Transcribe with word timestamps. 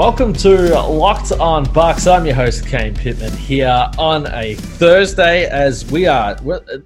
Welcome 0.00 0.32
to 0.32 0.80
Locked 0.80 1.32
on 1.32 1.70
Bucks. 1.74 2.06
I'm 2.06 2.24
your 2.24 2.34
host, 2.34 2.66
Kane 2.66 2.94
Pittman, 2.94 3.32
here 3.32 3.86
on 3.98 4.26
a 4.28 4.54
Thursday 4.54 5.44
as 5.44 5.84
we 5.90 6.06
are, 6.06 6.38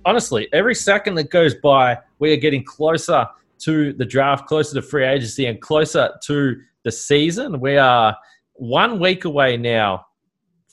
honestly, 0.05 0.49
every 0.53 0.75
second 0.75 1.15
that 1.15 1.31
goes 1.31 1.55
by, 1.55 1.97
we 2.19 2.33
are 2.33 2.37
getting 2.37 2.65
closer 2.65 3.25
to 3.59 3.93
the 3.93 4.05
draft, 4.05 4.49
closer 4.49 4.75
to 4.75 4.83
free 4.83 5.05
agency, 5.05 5.47
and 5.47 5.61
closer 5.61 6.11
to 6.25 6.61
the 6.83 6.91
season. 6.91 7.61
We 7.61 7.77
are 7.77 8.17
one 8.55 8.99
week 8.99 9.27
away 9.27 9.59
now 9.59 10.07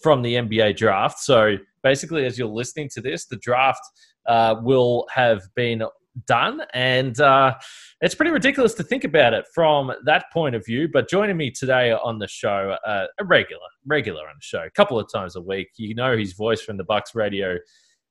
from 0.02 0.24
the 0.24 0.34
NBA 0.34 0.78
draft. 0.78 1.20
So 1.20 1.58
basically, 1.84 2.26
as 2.26 2.40
you're 2.40 2.48
listening 2.48 2.90
to 2.94 3.02
this, 3.02 3.26
the 3.26 3.38
draft 3.38 3.84
uh, 4.26 4.56
will 4.64 5.06
have 5.14 5.44
been 5.54 5.84
done. 6.26 6.62
And 6.74 7.20
uh, 7.20 7.56
it's 8.02 8.16
pretty 8.16 8.32
ridiculous 8.32 8.74
to 8.76 8.84
think 8.84 9.04
about 9.04 9.34
it 9.34 9.46
from 9.54 9.92
that 10.06 10.26
point 10.32 10.56
of 10.56 10.66
view. 10.66 10.90
But 10.92 11.10
joining 11.10 11.38
me 11.38 11.52
today 11.52 11.92
on 11.92 12.20
the 12.20 12.28
show, 12.28 12.78
uh, 12.86 13.08
a 13.20 13.24
regular, 13.24 13.62
regular 13.86 14.22
on 14.22 14.36
the 14.38 14.44
show, 14.44 14.64
a 14.64 14.70
couple 14.72 15.00
of 15.00 15.12
times 15.12 15.36
a 15.36 15.42
week. 15.42 15.70
You 15.78 15.96
know 15.96 16.18
his 16.18 16.34
voice 16.34 16.62
from 16.62 16.78
the 16.78 16.84
Bucks 16.84 17.16
Radio 17.16 17.58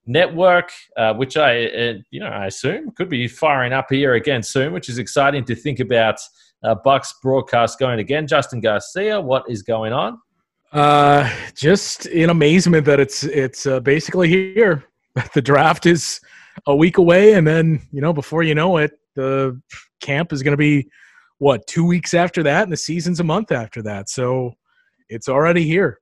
Network, 0.06 0.70
uh, 0.96 1.14
which 1.14 1.36
I, 1.36 1.66
uh, 1.66 1.94
you 2.10 2.20
know, 2.20 2.26
I 2.26 2.46
assume 2.46 2.90
could 2.92 3.08
be 3.08 3.28
firing 3.28 3.72
up 3.72 3.86
here 3.90 4.14
again 4.14 4.42
soon, 4.42 4.72
which 4.72 4.88
is 4.88 4.98
exciting 4.98 5.44
to 5.44 5.54
think 5.54 5.80
about. 5.80 6.18
Uh, 6.62 6.74
Bucks 6.74 7.14
broadcast 7.22 7.78
going 7.78 8.00
again. 8.00 8.26
Justin 8.26 8.60
Garcia, 8.60 9.18
what 9.18 9.44
is 9.48 9.62
going 9.62 9.94
on? 9.94 10.18
Uh, 10.72 11.28
just 11.54 12.06
in 12.06 12.30
amazement 12.30 12.84
that 12.84 13.00
it's 13.00 13.24
it's 13.24 13.66
uh, 13.66 13.80
basically 13.80 14.28
here. 14.28 14.84
The 15.34 15.42
draft 15.42 15.86
is 15.86 16.20
a 16.66 16.74
week 16.74 16.98
away, 16.98 17.34
and 17.34 17.46
then 17.46 17.80
you 17.92 18.00
know 18.00 18.12
before 18.12 18.42
you 18.42 18.54
know 18.54 18.76
it, 18.78 18.92
the 19.14 19.60
camp 20.00 20.32
is 20.32 20.42
going 20.42 20.52
to 20.52 20.58
be 20.58 20.88
what 21.38 21.66
two 21.66 21.84
weeks 21.84 22.14
after 22.14 22.42
that, 22.42 22.64
and 22.64 22.72
the 22.72 22.76
season's 22.76 23.20
a 23.20 23.24
month 23.24 23.52
after 23.52 23.82
that. 23.82 24.08
So 24.08 24.54
it's 25.08 25.28
already 25.28 25.64
here. 25.64 26.00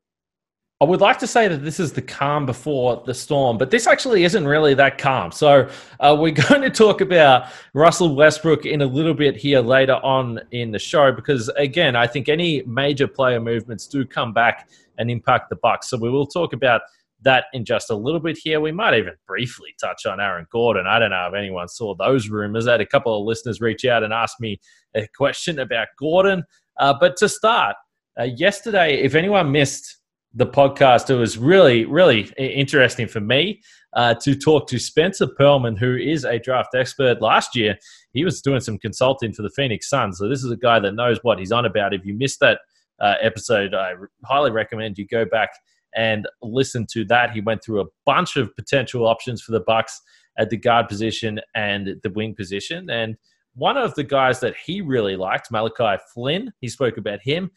I 0.80 0.84
would 0.84 1.00
like 1.00 1.18
to 1.18 1.26
say 1.26 1.48
that 1.48 1.64
this 1.64 1.80
is 1.80 1.92
the 1.92 2.02
calm 2.02 2.46
before 2.46 3.02
the 3.04 3.12
storm, 3.12 3.58
but 3.58 3.68
this 3.68 3.88
actually 3.88 4.22
isn't 4.22 4.46
really 4.46 4.74
that 4.74 4.96
calm. 4.96 5.32
So, 5.32 5.68
uh, 5.98 6.16
we're 6.16 6.30
going 6.48 6.62
to 6.62 6.70
talk 6.70 7.00
about 7.00 7.48
Russell 7.74 8.14
Westbrook 8.14 8.64
in 8.64 8.82
a 8.82 8.86
little 8.86 9.14
bit 9.14 9.36
here 9.36 9.58
later 9.58 9.96
on 10.04 10.38
in 10.52 10.70
the 10.70 10.78
show 10.78 11.10
because, 11.10 11.48
again, 11.56 11.96
I 11.96 12.06
think 12.06 12.28
any 12.28 12.62
major 12.62 13.08
player 13.08 13.40
movements 13.40 13.88
do 13.88 14.04
come 14.04 14.32
back 14.32 14.68
and 14.98 15.10
impact 15.10 15.50
the 15.50 15.56
Bucks. 15.56 15.90
So, 15.90 15.96
we 15.96 16.10
will 16.10 16.28
talk 16.28 16.52
about 16.52 16.82
that 17.22 17.46
in 17.52 17.64
just 17.64 17.90
a 17.90 17.96
little 17.96 18.20
bit 18.20 18.38
here. 18.42 18.60
We 18.60 18.72
might 18.72 18.96
even 18.96 19.14
briefly 19.26 19.74
touch 19.80 20.06
on 20.06 20.20
Aaron 20.20 20.46
Gordon. 20.50 20.86
I 20.86 20.98
don't 20.98 21.10
know 21.10 21.28
if 21.28 21.34
anyone 21.34 21.68
saw 21.68 21.94
those 21.94 22.28
rumors. 22.28 22.66
I 22.66 22.72
had 22.72 22.80
a 22.80 22.86
couple 22.86 23.18
of 23.18 23.26
listeners 23.26 23.60
reach 23.60 23.84
out 23.84 24.04
and 24.04 24.12
ask 24.12 24.40
me 24.40 24.60
a 24.94 25.06
question 25.16 25.58
about 25.58 25.88
Gordon. 25.98 26.44
Uh, 26.78 26.94
but 26.98 27.16
to 27.16 27.28
start, 27.28 27.76
uh, 28.18 28.24
yesterday, 28.24 29.02
if 29.02 29.14
anyone 29.14 29.50
missed 29.50 29.98
the 30.34 30.46
podcast, 30.46 31.10
it 31.10 31.16
was 31.16 31.38
really, 31.38 31.84
really 31.84 32.30
interesting 32.36 33.08
for 33.08 33.20
me 33.20 33.60
uh, 33.94 34.14
to 34.14 34.34
talk 34.34 34.68
to 34.68 34.78
Spencer 34.78 35.26
Pearlman, 35.26 35.78
who 35.78 35.96
is 35.96 36.24
a 36.24 36.38
draft 36.38 36.74
expert. 36.74 37.20
Last 37.20 37.56
year, 37.56 37.76
he 38.12 38.24
was 38.24 38.40
doing 38.42 38.60
some 38.60 38.78
consulting 38.78 39.32
for 39.32 39.42
the 39.42 39.50
Phoenix 39.50 39.88
Suns. 39.88 40.18
So 40.18 40.28
this 40.28 40.44
is 40.44 40.50
a 40.50 40.56
guy 40.56 40.78
that 40.80 40.92
knows 40.92 41.18
what 41.22 41.38
he's 41.38 41.52
on 41.52 41.64
about. 41.64 41.94
If 41.94 42.04
you 42.04 42.14
missed 42.14 42.40
that 42.40 42.60
uh, 43.00 43.14
episode, 43.20 43.74
I 43.74 43.92
highly 44.24 44.50
recommend 44.50 44.98
you 44.98 45.06
go 45.06 45.24
back 45.24 45.50
and 45.94 46.26
listen 46.42 46.86
to 46.92 47.04
that. 47.06 47.32
He 47.32 47.40
went 47.40 47.62
through 47.62 47.80
a 47.80 47.86
bunch 48.06 48.36
of 48.36 48.54
potential 48.56 49.06
options 49.06 49.42
for 49.42 49.52
the 49.52 49.60
Bucks 49.60 50.00
at 50.38 50.50
the 50.50 50.56
guard 50.56 50.88
position 50.88 51.40
and 51.54 51.96
the 52.02 52.10
wing 52.10 52.34
position, 52.34 52.88
and 52.90 53.16
one 53.54 53.76
of 53.76 53.94
the 53.96 54.04
guys 54.04 54.38
that 54.38 54.54
he 54.56 54.80
really 54.80 55.16
liked, 55.16 55.50
Malachi 55.50 56.00
Flynn, 56.14 56.52
he 56.60 56.68
spoke 56.68 56.96
about 56.96 57.18
him. 57.20 57.50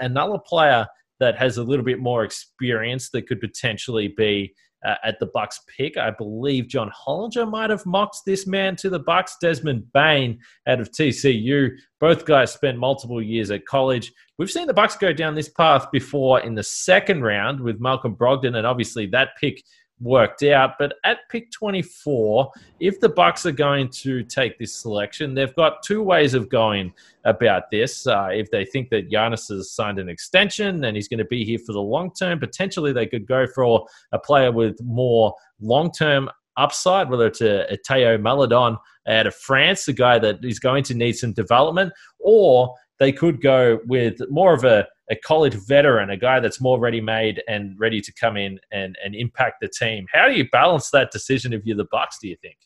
another 0.00 0.38
player 0.38 0.86
that 1.20 1.36
has 1.38 1.56
a 1.56 1.62
little 1.62 1.84
bit 1.84 2.00
more 2.00 2.24
experience 2.24 3.10
that 3.10 3.26
could 3.28 3.40
potentially 3.40 4.08
be 4.08 4.54
uh, 4.84 4.96
at 5.04 5.18
the 5.18 5.26
Bucks 5.26 5.60
pick. 5.76 5.96
I 5.96 6.10
believe 6.10 6.68
John 6.68 6.90
Hollinger 6.90 7.50
might 7.50 7.70
have 7.70 7.86
mocked 7.86 8.18
this 8.26 8.46
man 8.46 8.76
to 8.76 8.90
the 8.90 8.98
Bucks. 8.98 9.36
Desmond 9.40 9.92
Bane 9.92 10.38
out 10.66 10.80
of 10.80 10.90
TCU. 10.90 11.70
Both 12.00 12.24
guys 12.24 12.52
spent 12.52 12.78
multiple 12.78 13.22
years 13.22 13.50
at 13.50 13.66
college. 13.66 14.12
We've 14.38 14.50
seen 14.50 14.66
the 14.66 14.74
Bucks 14.74 14.96
go 14.96 15.12
down 15.12 15.34
this 15.34 15.48
path 15.48 15.90
before 15.92 16.40
in 16.40 16.54
the 16.54 16.62
second 16.62 17.22
round 17.22 17.60
with 17.60 17.80
Malcolm 17.80 18.16
Brogdon, 18.16 18.56
and 18.56 18.66
obviously 18.66 19.06
that 19.06 19.30
pick 19.40 19.62
worked 20.00 20.42
out. 20.42 20.72
But 20.78 20.94
at 21.04 21.18
pick 21.30 21.50
24, 21.50 22.50
if 22.80 23.00
the 23.00 23.08
Bucks 23.08 23.46
are 23.46 23.52
going 23.52 23.88
to 23.90 24.22
take 24.22 24.58
this 24.58 24.74
selection, 24.74 25.34
they've 25.34 25.54
got 25.54 25.82
two 25.82 26.02
ways 26.02 26.34
of 26.34 26.48
going 26.48 26.92
about 27.24 27.70
this. 27.70 28.06
Uh, 28.06 28.28
if 28.32 28.50
they 28.50 28.64
think 28.64 28.90
that 28.90 29.10
Giannis 29.10 29.48
has 29.48 29.72
signed 29.72 29.98
an 29.98 30.08
extension 30.08 30.84
and 30.84 30.96
he's 30.96 31.08
going 31.08 31.18
to 31.18 31.24
be 31.24 31.44
here 31.44 31.58
for 31.58 31.72
the 31.72 31.80
long 31.80 32.12
term, 32.12 32.38
potentially 32.38 32.92
they 32.92 33.06
could 33.06 33.26
go 33.26 33.46
for 33.46 33.86
a 34.12 34.18
player 34.18 34.52
with 34.52 34.80
more 34.82 35.34
long 35.60 35.90
term 35.90 36.28
upside, 36.56 37.10
whether 37.10 37.26
it's 37.26 37.40
a, 37.40 37.72
a 37.72 37.76
Theo 37.86 38.18
Maledon 38.18 38.76
out 39.06 39.26
of 39.26 39.34
France, 39.34 39.88
a 39.88 39.92
guy 39.92 40.18
that 40.18 40.44
is 40.44 40.58
going 40.58 40.84
to 40.84 40.94
need 40.94 41.14
some 41.14 41.32
development, 41.32 41.92
or 42.20 42.74
they 42.98 43.12
could 43.12 43.40
go 43.40 43.80
with 43.86 44.16
more 44.30 44.54
of 44.54 44.64
a, 44.64 44.86
a 45.10 45.16
college 45.16 45.54
veteran, 45.54 46.10
a 46.10 46.16
guy 46.16 46.40
that's 46.40 46.60
more 46.60 46.78
ready 46.78 47.00
made 47.00 47.42
and 47.48 47.78
ready 47.78 48.00
to 48.00 48.12
come 48.12 48.36
in 48.36 48.58
and, 48.72 48.96
and 49.04 49.14
impact 49.14 49.56
the 49.60 49.68
team. 49.68 50.06
How 50.12 50.28
do 50.28 50.34
you 50.34 50.48
balance 50.50 50.90
that 50.90 51.10
decision 51.10 51.52
if 51.52 51.64
you're 51.64 51.76
the 51.76 51.86
Bucks, 51.90 52.18
do 52.20 52.28
you 52.28 52.36
think? 52.40 52.56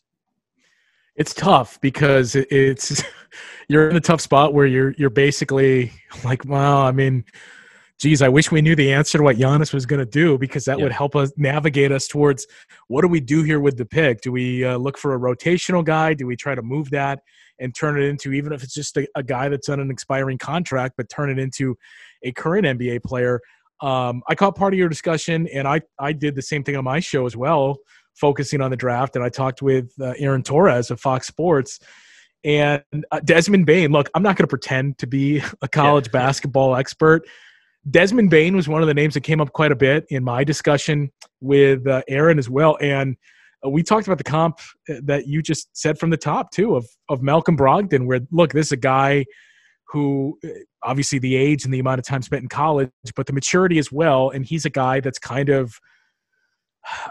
It's 1.15 1.33
tough 1.33 1.81
because 1.81 2.35
it's 2.35 3.03
you're 3.67 3.89
in 3.89 3.95
a 3.95 4.01
tough 4.01 4.21
spot 4.21 4.53
where 4.53 4.65
you're 4.65 4.91
you're 4.97 5.09
basically 5.09 5.91
like, 6.23 6.45
well, 6.45 6.77
I 6.77 6.91
mean, 6.91 7.25
geez, 7.99 8.21
I 8.21 8.29
wish 8.29 8.49
we 8.49 8.61
knew 8.61 8.75
the 8.75 8.93
answer 8.93 9.17
to 9.17 9.23
what 9.23 9.35
Giannis 9.35 9.73
was 9.73 9.85
going 9.85 9.99
to 9.99 10.05
do 10.05 10.37
because 10.37 10.65
that 10.65 10.79
would 10.79 10.93
help 10.93 11.15
us 11.15 11.31
navigate 11.35 11.91
us 11.91 12.07
towards 12.07 12.47
what 12.87 13.01
do 13.01 13.09
we 13.09 13.19
do 13.19 13.43
here 13.43 13.59
with 13.59 13.77
the 13.77 13.85
pick? 13.85 14.21
Do 14.21 14.31
we 14.31 14.63
uh, 14.63 14.77
look 14.77 14.97
for 14.97 15.13
a 15.13 15.19
rotational 15.19 15.83
guy? 15.83 16.13
Do 16.13 16.25
we 16.25 16.37
try 16.37 16.55
to 16.55 16.61
move 16.61 16.89
that 16.91 17.19
and 17.59 17.75
turn 17.75 18.01
it 18.01 18.05
into, 18.05 18.31
even 18.31 18.53
if 18.53 18.63
it's 18.63 18.73
just 18.73 18.95
a, 18.95 19.05
a 19.15 19.23
guy 19.23 19.49
that's 19.49 19.67
on 19.67 19.81
an 19.81 19.91
expiring 19.91 20.37
contract, 20.37 20.95
but 20.95 21.09
turn 21.09 21.29
it 21.29 21.37
into 21.37 21.77
a 22.23 22.31
current 22.31 22.65
NBA 22.65 23.03
player? 23.03 23.41
Um, 23.81 24.23
I 24.29 24.35
caught 24.35 24.55
part 24.55 24.73
of 24.73 24.77
your 24.77 24.89
discussion, 24.89 25.47
and 25.53 25.67
I, 25.67 25.81
I 25.99 26.13
did 26.13 26.35
the 26.35 26.41
same 26.41 26.63
thing 26.63 26.77
on 26.77 26.85
my 26.85 27.01
show 27.01 27.25
as 27.25 27.35
well, 27.35 27.79
focusing 28.13 28.61
on 28.61 28.71
the 28.71 28.77
draft. 28.77 29.17
And 29.17 29.25
I 29.25 29.29
talked 29.29 29.61
with 29.61 29.91
uh, 29.99 30.13
Aaron 30.17 30.43
Torres 30.43 30.89
of 30.89 31.01
Fox 31.01 31.27
Sports 31.27 31.79
and 32.45 32.81
uh, 33.11 33.19
Desmond 33.25 33.65
Bane. 33.65 33.91
Look, 33.91 34.09
I'm 34.15 34.23
not 34.23 34.37
going 34.37 34.43
to 34.43 34.49
pretend 34.49 34.97
to 34.99 35.07
be 35.07 35.41
a 35.61 35.67
college 35.67 36.07
yeah. 36.07 36.13
basketball 36.13 36.77
expert 36.77 37.27
Desmond 37.89 38.29
Bane 38.29 38.55
was 38.55 38.67
one 38.67 38.81
of 38.81 38.87
the 38.87 38.93
names 38.93 39.13
that 39.13 39.21
came 39.21 39.39
up 39.39 39.53
quite 39.53 39.71
a 39.71 39.75
bit 39.75 40.05
in 40.09 40.23
my 40.23 40.43
discussion 40.43 41.11
with 41.41 41.87
uh, 41.87 42.01
Aaron 42.07 42.37
as 42.37 42.49
well, 42.49 42.77
and 42.81 43.15
uh, 43.65 43.69
we 43.69 43.83
talked 43.83 44.07
about 44.07 44.17
the 44.17 44.23
comp 44.23 44.59
uh, 44.89 44.95
that 45.03 45.27
you 45.27 45.41
just 45.41 45.69
said 45.73 45.97
from 45.97 46.09
the 46.09 46.17
top 46.17 46.51
too 46.51 46.75
of 46.75 46.85
of 47.07 47.21
Malcolm 47.21 47.57
Brogdon. 47.57 48.05
Where 48.05 48.19
look, 48.31 48.53
this 48.53 48.67
is 48.67 48.71
a 48.73 48.77
guy 48.77 49.25
who 49.87 50.37
uh, 50.43 50.49
obviously 50.83 51.19
the 51.19 51.35
age 51.35 51.65
and 51.65 51.73
the 51.73 51.79
amount 51.79 51.99
of 51.99 52.05
time 52.05 52.21
spent 52.21 52.43
in 52.43 52.49
college, 52.49 52.89
but 53.15 53.27
the 53.27 53.33
maturity 53.33 53.79
as 53.79 53.91
well, 53.91 54.29
and 54.29 54.45
he's 54.45 54.65
a 54.65 54.69
guy 54.69 54.99
that's 54.99 55.19
kind 55.19 55.49
of 55.49 55.73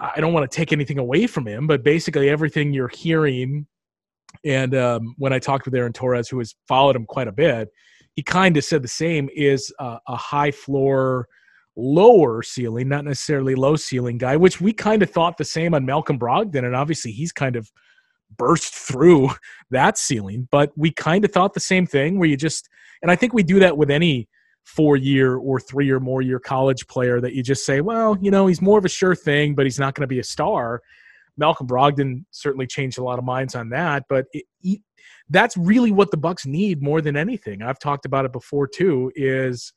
I 0.01 0.21
don't 0.21 0.33
want 0.33 0.51
to 0.51 0.55
take 0.55 0.73
anything 0.73 0.99
away 0.99 1.27
from 1.27 1.47
him, 1.47 1.67
but 1.67 1.83
basically 1.83 2.29
everything 2.29 2.73
you're 2.73 2.89
hearing, 2.89 3.67
and 4.45 4.75
um, 4.75 5.15
when 5.17 5.33
I 5.33 5.39
talked 5.39 5.65
with 5.65 5.75
Aaron 5.75 5.93
Torres, 5.93 6.29
who 6.29 6.39
has 6.39 6.55
followed 6.67 6.95
him 6.95 7.07
quite 7.07 7.29
a 7.29 7.33
bit 7.33 7.69
he 8.19 8.23
kind 8.25 8.57
of 8.57 8.65
said 8.65 8.83
the 8.83 8.89
same 8.89 9.31
is 9.33 9.73
a, 9.79 9.97
a 10.09 10.17
high 10.17 10.51
floor 10.51 11.29
lower 11.77 12.43
ceiling 12.43 12.89
not 12.89 13.05
necessarily 13.05 13.55
low 13.55 13.77
ceiling 13.77 14.19
guy 14.19 14.35
which 14.35 14.61
we 14.61 14.73
kind 14.73 15.05
of 15.05 15.09
thought 15.09 15.37
the 15.37 15.45
same 15.45 15.73
on 15.73 15.87
malcolm 15.87 16.19
brogdon 16.19 16.65
and 16.65 16.75
obviously 16.75 17.13
he's 17.13 17.31
kind 17.31 17.55
of 17.55 17.71
burst 18.37 18.75
through 18.75 19.31
that 19.71 19.97
ceiling 19.97 20.49
but 20.51 20.73
we 20.77 20.91
kind 20.91 21.25
of 21.25 21.31
thought 21.31 21.55
the 21.55 21.61
same 21.61 21.87
thing 21.87 22.19
where 22.19 22.29
you 22.29 22.37
just 22.37 22.69
and 23.03 23.11
i 23.13 23.15
think 23.15 23.33
we 23.33 23.45
do 23.45 23.61
that 23.61 23.77
with 23.79 23.89
any 23.89 24.29
four 24.65 24.97
year 24.97 25.37
or 25.37 25.61
three 25.61 25.89
or 25.89 26.01
more 26.01 26.21
year 26.21 26.41
college 26.41 26.89
player 26.89 27.21
that 27.21 27.35
you 27.35 27.43
just 27.45 27.65
say 27.65 27.81
well 27.81 28.19
you 28.21 28.33
know 28.33 28.49
he's 28.49 28.61
more 28.61 28.81
of 28.81 28.85
a 28.85 28.89
sure 28.89 29.15
thing 29.15 29.55
but 29.55 29.65
he's 29.65 29.79
not 29.79 29.95
going 29.95 30.03
to 30.03 30.09
be 30.09 30.19
a 30.19 30.25
star. 30.25 30.83
Malcolm 31.37 31.69
Brogdon 31.69 32.25
certainly 32.33 32.67
changed 32.67 32.99
a 32.99 33.03
lot 33.05 33.21
of 33.21 33.25
minds 33.25 33.55
on 33.55 33.69
that, 33.69 34.03
but 34.09 34.27
it, 34.33 34.45
it, 34.63 34.81
that's 35.31 35.57
really 35.57 35.93
what 35.93 36.11
the 36.11 36.17
Bucks 36.17 36.47
need 36.47 36.83
more 36.83 37.01
than 37.01 37.17
anything. 37.17 37.63
I've 37.63 37.79
talked 37.79 38.07
about 38.07 38.25
it 38.25 38.33
before 38.33 38.67
too. 38.67 39.13
Is 39.15 39.73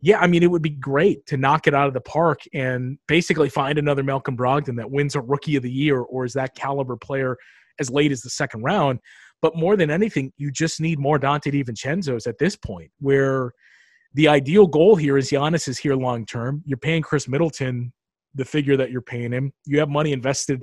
yeah, 0.00 0.18
I 0.18 0.26
mean, 0.26 0.42
it 0.42 0.50
would 0.50 0.62
be 0.62 0.70
great 0.70 1.24
to 1.26 1.36
knock 1.36 1.66
it 1.66 1.74
out 1.74 1.86
of 1.86 1.94
the 1.94 2.00
park 2.00 2.40
and 2.52 2.98
basically 3.06 3.48
find 3.48 3.78
another 3.78 4.02
Malcolm 4.02 4.36
Brogdon 4.36 4.76
that 4.76 4.90
wins 4.90 5.14
a 5.14 5.20
Rookie 5.20 5.56
of 5.56 5.62
the 5.62 5.70
Year 5.70 6.00
or 6.00 6.24
is 6.24 6.32
that 6.32 6.56
caliber 6.56 6.96
player 6.96 7.36
as 7.78 7.88
late 7.88 8.10
as 8.10 8.20
the 8.20 8.30
second 8.30 8.62
round. 8.62 8.98
But 9.40 9.56
more 9.56 9.76
than 9.76 9.90
anything, 9.90 10.32
you 10.36 10.50
just 10.50 10.80
need 10.80 10.98
more 10.98 11.18
Donte 11.18 11.52
DiVincenzo's 11.52 12.26
at 12.26 12.38
this 12.38 12.56
point, 12.56 12.90
where 13.00 13.52
the 14.14 14.28
ideal 14.28 14.66
goal 14.66 14.96
here 14.96 15.16
is 15.16 15.30
Giannis 15.30 15.68
is 15.68 15.78
here 15.78 15.94
long 15.94 16.26
term. 16.26 16.62
You're 16.66 16.78
paying 16.78 17.02
Khris 17.02 17.28
Middleton 17.28 17.92
the 18.34 18.44
figure 18.44 18.76
that 18.76 18.90
you're 18.90 19.02
paying 19.02 19.32
him. 19.32 19.52
You 19.66 19.78
have 19.78 19.88
money 19.88 20.12
invested 20.12 20.62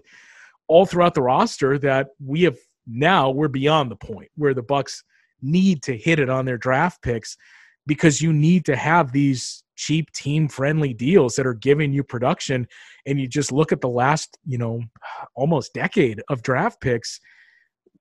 all 0.67 0.85
throughout 0.85 1.13
the 1.13 1.21
roster 1.21 1.77
that 1.79 2.07
we 2.23 2.43
have 2.43 2.57
now 2.89 3.29
we're 3.29 3.47
beyond 3.47 3.91
the 3.91 3.95
point 3.95 4.29
where 4.35 4.53
the 4.53 4.63
Bucks 4.63 5.03
need 5.41 5.83
to 5.83 5.95
hit 5.97 6.19
it 6.19 6.29
on 6.29 6.45
their 6.45 6.57
draft 6.57 7.01
picks 7.01 7.37
because 7.85 8.21
you 8.21 8.33
need 8.33 8.65
to 8.65 8.75
have 8.75 9.11
these 9.11 9.63
cheap 9.75 10.11
team 10.11 10.47
friendly 10.47 10.93
deals 10.93 11.35
that 11.35 11.47
are 11.47 11.53
giving 11.53 11.93
you 11.93 12.03
production. 12.03 12.67
And 13.05 13.19
you 13.19 13.27
just 13.27 13.51
look 13.51 13.71
at 13.71 13.81
the 13.81 13.89
last 13.89 14.37
you 14.45 14.57
know 14.57 14.81
almost 15.35 15.73
decade 15.73 16.21
of 16.29 16.41
draft 16.41 16.81
picks 16.81 17.19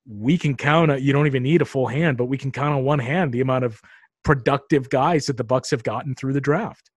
we 0.08 0.38
can 0.38 0.56
count 0.56 1.02
you 1.02 1.12
don't 1.12 1.26
even 1.26 1.43
need 1.43 1.61
a 1.61 1.67
full 1.67 1.87
hand 1.87 2.17
but 2.17 2.26
we 2.26 2.38
can 2.38 2.50
count 2.50 2.75
on 2.75 2.85
one 2.85 2.99
hand 2.99 3.32
the 3.32 3.43
amount 3.43 3.64
of 3.64 3.81
productive 4.25 4.88
guys 4.88 5.26
that 5.26 5.37
the 5.37 5.44
bucks 5.44 5.70
have 5.70 5.82
gotten 5.82 6.14
through 6.14 6.32
the 6.32 6.40
draft 6.40 6.88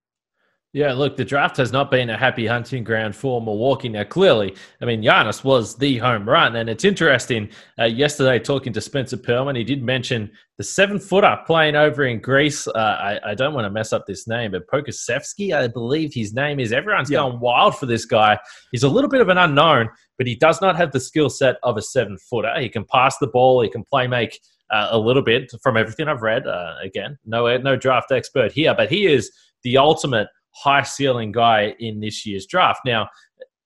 yeah, 0.73 0.93
look, 0.93 1.17
the 1.17 1.25
draft 1.25 1.57
has 1.57 1.73
not 1.73 1.91
been 1.91 2.09
a 2.09 2.17
happy 2.17 2.47
hunting 2.47 2.85
ground 2.85 3.13
for 3.13 3.41
Milwaukee. 3.41 3.89
Now, 3.89 4.05
clearly, 4.05 4.55
I 4.81 4.85
mean, 4.85 5.03
Giannis 5.03 5.43
was 5.43 5.75
the 5.75 5.97
home 5.97 6.27
run. 6.27 6.55
And 6.55 6.69
it's 6.69 6.85
interesting, 6.85 7.49
uh, 7.77 7.85
yesterday 7.85 8.39
talking 8.39 8.71
to 8.71 8.79
Spencer 8.79 9.17
Pearlman, 9.17 9.57
he 9.57 9.65
did 9.65 9.83
mention 9.83 10.31
the 10.57 10.63
seven 10.63 10.97
footer 10.97 11.37
playing 11.45 11.75
over 11.75 12.05
in 12.05 12.21
Greece. 12.21 12.69
Uh, 12.69 12.71
I, 12.77 13.31
I, 13.31 13.35
don't 13.35 13.53
want 13.53 13.65
to 13.65 13.69
mess 13.69 13.91
up 13.91 14.05
this 14.05 14.29
name, 14.29 14.51
but 14.51 14.65
Pokusevski, 14.67 15.53
I 15.53 15.67
believe 15.67 16.13
his 16.13 16.33
name 16.33 16.57
is. 16.57 16.71
Everyone's 16.71 17.11
yeah. 17.11 17.19
going 17.19 17.41
wild 17.41 17.77
for 17.77 17.85
this 17.85 18.05
guy. 18.05 18.39
He's 18.71 18.83
a 18.83 18.89
little 18.89 19.09
bit 19.09 19.19
of 19.19 19.27
an 19.27 19.37
unknown, 19.37 19.89
but 20.17 20.25
he 20.25 20.35
does 20.35 20.61
not 20.61 20.77
have 20.77 20.93
the 20.93 21.01
skill 21.01 21.29
set 21.29 21.57
of 21.63 21.75
a 21.75 21.81
seven 21.81 22.17
footer. 22.17 22.53
He 22.61 22.69
can 22.69 22.85
pass 22.85 23.17
the 23.17 23.27
ball, 23.27 23.61
he 23.61 23.69
can 23.69 23.83
play 23.83 24.07
make. 24.07 24.39
Uh, 24.73 24.87
a 24.91 24.97
little 24.97 25.21
bit 25.21 25.51
from 25.61 25.75
everything 25.75 26.07
I've 26.07 26.21
read. 26.21 26.47
Uh, 26.47 26.75
again, 26.81 27.17
no 27.25 27.57
no 27.57 27.75
draft 27.75 28.09
expert 28.09 28.53
here, 28.53 28.73
but 28.73 28.89
he 28.89 29.05
is 29.05 29.29
the 29.63 29.77
ultimate 29.77 30.29
high 30.53 30.83
ceiling 30.83 31.31
guy 31.31 31.75
in 31.79 31.99
this 31.99 32.25
year's 32.25 32.45
draft. 32.45 32.81
Now, 32.85 33.09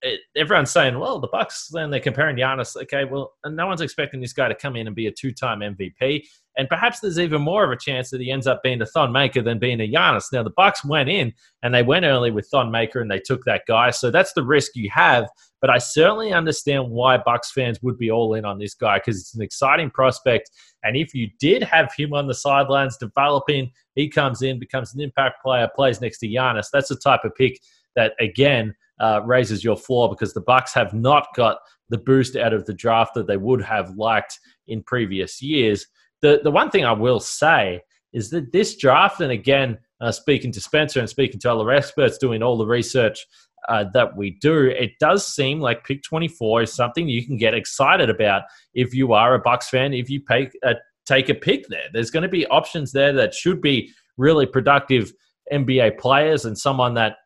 it, 0.02 0.20
everyone's 0.36 0.72
saying, 0.72 1.00
well, 1.00 1.20
the 1.20 1.28
Bucks, 1.28 1.70
then 1.72 1.90
they're 1.90 2.00
comparing 2.00 2.38
Giannis. 2.38 2.76
Okay, 2.76 3.06
well, 3.06 3.34
no 3.46 3.68
one's 3.68 3.82
expecting 3.82 4.22
this 4.22 4.34
guy 4.34 4.48
to 4.48 4.56
come 4.56 4.76
in 4.76 4.88
and 4.88 4.96
be 4.96 5.08
a 5.08 5.12
two-time 5.12 5.60
MVP, 5.60 6.26
and 6.58 6.70
perhaps 6.70 7.00
there's 7.00 7.20
even 7.20 7.42
more 7.42 7.64
of 7.64 7.72
a 7.72 7.78
chance 7.78 8.10
that 8.10 8.22
he 8.22 8.32
ends 8.32 8.48
up 8.48 8.64
being 8.64 8.82
a 8.82 8.86
Thon 8.86 9.12
Maker 9.12 9.42
than 9.42 9.60
being 9.60 9.82
a 9.82 9.92
Giannis. 9.92 10.32
Now, 10.32 10.44
the 10.44 10.54
Bucks 10.56 10.86
went 10.86 11.10
in 11.10 11.34
and 11.64 11.74
they 11.74 11.84
went 11.84 12.06
early 12.06 12.32
with 12.32 12.48
Thon 12.48 12.72
Maker 12.72 13.02
and 13.02 13.12
they 13.12 13.20
took 13.20 13.44
that 13.46 13.64
guy, 13.68 13.92
so 13.92 14.12
that's 14.12 14.34
the 14.34 14.44
risk 14.44 14.72
you 14.76 14.90
have. 14.92 15.28
But 15.62 15.70
I 15.70 15.78
certainly 15.80 16.32
understand 16.32 16.90
why 16.90 17.18
Bucks 17.18 17.52
fans 17.52 17.82
would 17.82 17.98
be 17.98 18.12
all 18.12 18.36
in 18.36 18.46
on 18.46 18.60
this 18.60 18.76
guy 18.76 19.00
because 19.00 19.20
it's 19.20 19.36
an 19.36 19.42
exciting 19.42 19.90
prospect. 19.90 20.52
And 20.84 20.96
if 20.96 21.14
you 21.14 21.30
did 21.40 21.64
have 21.64 21.92
him 21.98 22.14
on 22.14 22.28
the 22.28 22.36
sidelines 22.36 22.98
developing, 22.98 23.72
he 23.96 24.10
comes 24.10 24.42
in, 24.42 24.60
becomes 24.60 24.94
an 24.94 25.02
impact 25.02 25.42
player, 25.44 25.70
plays 25.76 26.02
next 26.02 26.20
to 26.20 26.28
Giannis. 26.28 26.68
That's 26.72 26.90
the 26.90 26.98
type 26.98 27.22
of 27.24 27.34
pick 27.36 27.60
that 27.96 28.14
again 28.20 28.76
uh, 29.00 29.22
raises 29.26 29.64
your 29.64 29.76
floor 29.76 30.10
because 30.10 30.34
the 30.34 30.42
Bucks 30.42 30.74
have 30.74 30.94
not 30.94 31.28
got 31.36 31.58
the 31.90 31.98
boost 31.98 32.36
out 32.36 32.54
of 32.54 32.66
the 32.66 32.74
draft 32.74 33.14
that 33.16 33.28
they 33.28 33.38
would 33.38 33.62
have 33.62 33.96
liked 33.98 34.40
in 34.68 34.84
previous 34.84 35.42
years. 35.42 35.88
The 36.26 36.40
the 36.44 36.50
one 36.50 36.72
thing 36.72 36.84
I 36.86 36.92
will 36.92 37.20
say 37.20 37.82
is 38.12 38.32
that 38.32 38.52
this 38.52 38.76
draft, 38.76 39.22
and 39.22 39.32
again, 39.32 39.78
uh, 40.02 40.12
speaking 40.12 40.52
to 40.54 40.60
Spencer 40.60 41.00
and 41.00 41.08
speaking 41.08 41.40
to 41.42 41.54
other 41.54 41.70
experts 41.70 42.18
doing 42.18 42.42
all 42.42 42.58
the 42.58 42.66
research 42.66 43.24
uh, 43.70 43.86
that 43.94 44.18
we 44.18 44.32
do, 44.42 44.66
it 44.66 44.94
does 45.00 45.28
seem 45.28 45.60
like 45.60 45.84
pick 45.84 46.02
24 46.02 46.64
is 46.64 46.74
something 46.74 47.08
you 47.08 47.24
can 47.24 47.38
get 47.38 47.54
excited 47.54 48.10
about 48.10 48.42
if 48.74 48.92
you 48.92 49.14
are 49.14 49.36
a 49.36 49.40
Bucks 49.40 49.70
fan. 49.70 49.94
If 49.94 50.10
you 50.10 50.20
pay, 50.20 50.50
uh, 50.66 50.74
take 51.06 51.30
a 51.30 51.36
pick 51.36 51.68
there, 51.68 51.90
there's 51.94 52.10
going 52.10 52.24
to 52.24 52.30
be 52.30 52.48
options 52.48 52.92
there 52.92 53.14
that 53.14 53.36
should 53.36 53.62
be 53.62 53.92
really 54.18 54.48
productive 54.48 55.14
NBA 55.54 56.00
players 56.00 56.46
and 56.46 56.58
someone 56.58 56.96
that 56.96 57.18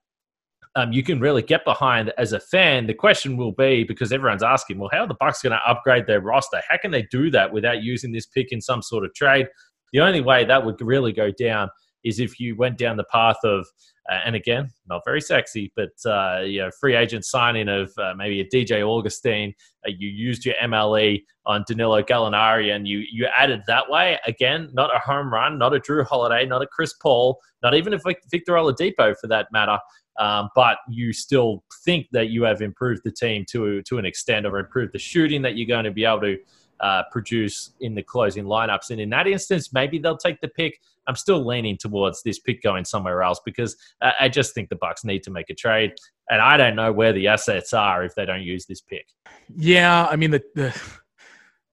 um, 0.79 0.93
you 0.93 1.03
can 1.03 1.19
really 1.19 1.41
get 1.41 1.65
behind 1.65 2.13
as 2.17 2.31
a 2.31 2.39
fan. 2.39 2.87
The 2.87 2.93
question 2.93 3.35
will 3.35 3.51
be 3.51 3.83
because 3.83 4.13
everyone's 4.13 4.43
asking, 4.43 4.79
well, 4.79 4.89
how 4.91 5.01
are 5.01 5.07
the 5.07 5.15
Bucks 5.19 5.41
going 5.41 5.51
to 5.51 5.69
upgrade 5.69 6.07
their 6.07 6.21
roster? 6.21 6.61
How 6.69 6.77
can 6.77 6.91
they 6.91 7.03
do 7.11 7.29
that 7.31 7.51
without 7.51 7.83
using 7.83 8.11
this 8.11 8.25
pick 8.25 8.51
in 8.51 8.61
some 8.61 8.81
sort 8.81 9.03
of 9.03 9.13
trade? 9.13 9.47
The 9.91 9.99
only 9.99 10.21
way 10.21 10.45
that 10.45 10.65
would 10.65 10.79
really 10.81 11.11
go 11.11 11.31
down 11.31 11.69
is 12.05 12.19
if 12.19 12.39
you 12.39 12.55
went 12.55 12.77
down 12.77 12.95
the 12.95 13.03
path 13.11 13.35
of, 13.43 13.67
uh, 14.09 14.19
and 14.25 14.35
again, 14.35 14.69
not 14.87 15.01
very 15.03 15.19
sexy, 15.19 15.73
but 15.75 15.89
uh, 16.05 16.39
you 16.39 16.61
know, 16.61 16.69
free 16.79 16.95
agent 16.95 17.25
signing 17.25 17.67
of 17.67 17.91
uh, 17.97 18.13
maybe 18.15 18.39
a 18.39 18.47
DJ 18.47 18.81
Augustine. 18.81 19.53
Uh, 19.85 19.91
you 19.97 20.07
used 20.07 20.45
your 20.45 20.55
MLE 20.63 21.21
on 21.45 21.65
Danilo 21.67 22.01
Gallinari, 22.01 22.73
and 22.73 22.87
you 22.87 23.03
you 23.11 23.27
added 23.37 23.61
that 23.67 23.89
way. 23.89 24.17
Again, 24.25 24.69
not 24.73 24.95
a 24.95 24.99
home 24.99 25.31
run, 25.31 25.59
not 25.59 25.75
a 25.75 25.79
Jrue 25.79 26.05
Holiday, 26.05 26.45
not 26.45 26.61
a 26.61 26.67
Chris 26.67 26.93
Paul, 27.01 27.37
not 27.61 27.75
even 27.75 27.93
a 27.93 27.99
Victor 28.31 28.53
Oladipo 28.53 29.13
for 29.19 29.27
that 29.27 29.47
matter. 29.51 29.77
Um, 30.19 30.50
but 30.54 30.77
you 30.89 31.13
still 31.13 31.63
think 31.86 32.07
that 32.12 32.30
you 32.30 32.44
have 32.44 32.62
improved 32.62 33.01
the 33.04 33.12
team 33.12 33.45
to 33.51 33.81
to 33.83 33.98
an 33.98 34.06
extent, 34.06 34.45
or 34.45 34.60
improved 34.60 34.94
the 34.94 35.00
shooting 35.00 35.42
that 35.44 35.56
you're 35.56 35.68
going 35.68 35.86
to 35.86 35.92
be 35.92 36.06
able 36.06 36.21
to 36.21 36.38
uh, 36.81 37.04
produce 37.12 37.71
in 37.81 37.95
the 37.95 38.04
closing 38.04 38.45
lineups. 38.45 38.92
And 38.92 39.00
in 39.00 39.10
that 39.10 39.27
instance, 39.27 39.74
maybe 39.74 39.98
they'll 39.98 40.18
take 40.18 40.39
the 40.42 40.48
pick. 40.48 40.80
I'm 41.07 41.16
still 41.16 41.45
leaning 41.45 41.77
towards 41.77 42.21
this 42.21 42.39
pick 42.39 42.62
going 42.62 42.86
somewhere 42.86 43.24
else 43.24 43.42
because 43.44 43.75
I 44.01 44.30
just 44.30 44.54
think 44.54 44.69
the 44.69 44.75
Bucks 44.75 45.04
need 45.04 45.24
to 45.24 45.31
make 45.31 45.50
a 45.50 45.56
trade, 45.56 45.94
and 46.30 46.42
I 46.42 46.57
don't 46.57 46.75
know 46.75 46.92
where 46.92 47.13
the 47.13 47.27
assets 47.27 47.74
are 47.74 48.04
if 48.04 48.13
they 48.13 48.25
don't 48.25 48.44
use 48.44 48.65
this 48.65 48.81
pick. 48.81 49.07
Yeah, 49.56 50.06
I 50.06 50.15
mean 50.15 50.31
the 50.31 50.44
the 50.56 50.81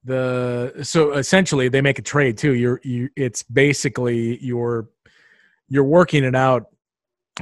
the 0.04 0.84
so 0.84 1.14
essentially 1.14 1.69
they 1.69 1.81
make 1.81 1.99
a 1.99 2.02
trade 2.02 2.38
too. 2.38 2.54
You're 2.54 2.81
you 2.84 3.10
it's 3.16 3.42
basically 3.42 4.38
you're 4.42 4.88
you're 5.69 5.84
working 5.84 6.25
it 6.25 6.34
out 6.34 6.69